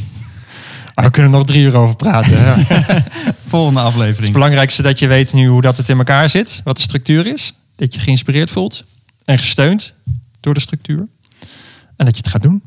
[0.94, 2.66] Ah, we kunnen er nog drie uur over praten.
[3.46, 4.22] Volgende aflevering.
[4.24, 6.60] het belangrijkste dat je weet nu hoe dat het in elkaar zit.
[6.64, 7.52] Wat de structuur is.
[7.76, 8.84] Dat je geïnspireerd voelt.
[9.24, 9.94] En gesteund
[10.40, 11.08] door de structuur.
[11.96, 12.62] En dat je het gaat doen.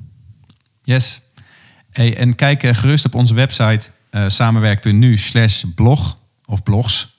[0.84, 1.22] Yes.
[1.92, 7.16] Hey, en kijk eh, gerust op onze website eh samenwerk.nu slash blog of blogs.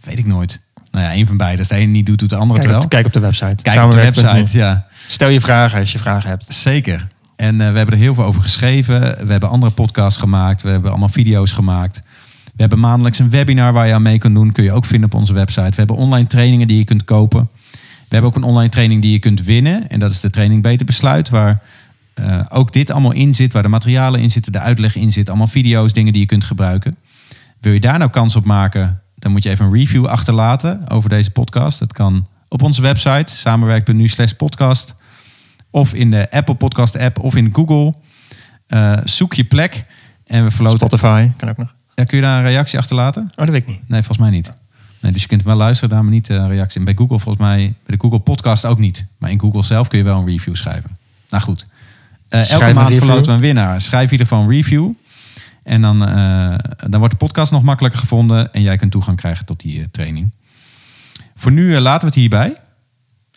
[0.00, 0.60] Weet ik nooit.
[0.90, 1.58] Nou ja, een van beide.
[1.58, 3.00] Als de ene niet doet, doet de andere Kijk het op, wel.
[3.00, 3.62] kijk op de website.
[3.62, 4.86] Kijk op de website, ja.
[5.08, 6.54] Stel je vragen als je vragen hebt.
[6.54, 7.08] Zeker.
[7.36, 9.00] En eh, we hebben er heel veel over geschreven.
[9.00, 10.62] We hebben andere podcasts gemaakt.
[10.62, 12.00] We hebben allemaal video's gemaakt.
[12.44, 14.52] We hebben maandelijks een webinar waar je aan mee kan doen.
[14.52, 15.70] Kun je ook vinden op onze website.
[15.70, 17.48] We hebben online trainingen die je kunt kopen.
[17.72, 19.88] We hebben ook een online training die je kunt winnen.
[19.88, 21.28] En dat is de training Beter Besluit.
[21.28, 21.62] Waar
[22.14, 23.52] eh, ook dit allemaal in zit.
[23.52, 25.28] Waar de materialen in zitten, de uitleg in zit.
[25.28, 26.96] Allemaal video's, dingen die je kunt gebruiken.
[27.60, 29.00] Wil je daar nou kans op maken?
[29.14, 31.78] Dan moet je even een review achterlaten over deze podcast.
[31.78, 34.94] Dat kan op onze website samenwerk.nu slash podcast.
[35.70, 37.94] Of in de Apple Podcast app of in Google.
[38.66, 39.82] Eh, zoek je plek
[40.24, 40.78] en we verloten.
[40.78, 41.74] Spotify kan ook nog.
[41.94, 43.22] Ja, kun je daar een reactie achterlaten?
[43.22, 43.88] Oh, dat weet ik niet.
[43.88, 44.50] Nee, volgens mij niet.
[45.00, 46.78] Nee, dus je kunt wel luisteren, daar maar niet een reactie.
[46.78, 49.06] En bij Google volgens mij, bij de Google Podcast ook niet.
[49.18, 50.96] Maar in Google zelf kun je wel een review schrijven.
[51.30, 51.66] Nou goed.
[52.28, 53.80] Eh, elke maand verloten we een winnaar.
[53.80, 54.92] Schrijf in ieder geval een review.
[55.62, 56.54] En dan, eh,
[56.88, 58.52] dan wordt de podcast nog makkelijker gevonden.
[58.52, 60.34] En jij kunt toegang krijgen tot die eh, training.
[61.34, 62.56] Voor nu eh, laten we het hierbij.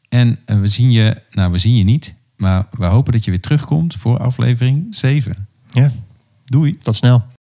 [0.09, 2.13] En eh, we zien je, nou we zien je niet.
[2.39, 5.47] Maar we hopen dat je weer terugkomt voor aflevering 7.
[5.71, 5.91] Ja,
[6.45, 6.77] Doei.
[6.77, 7.23] tot snel.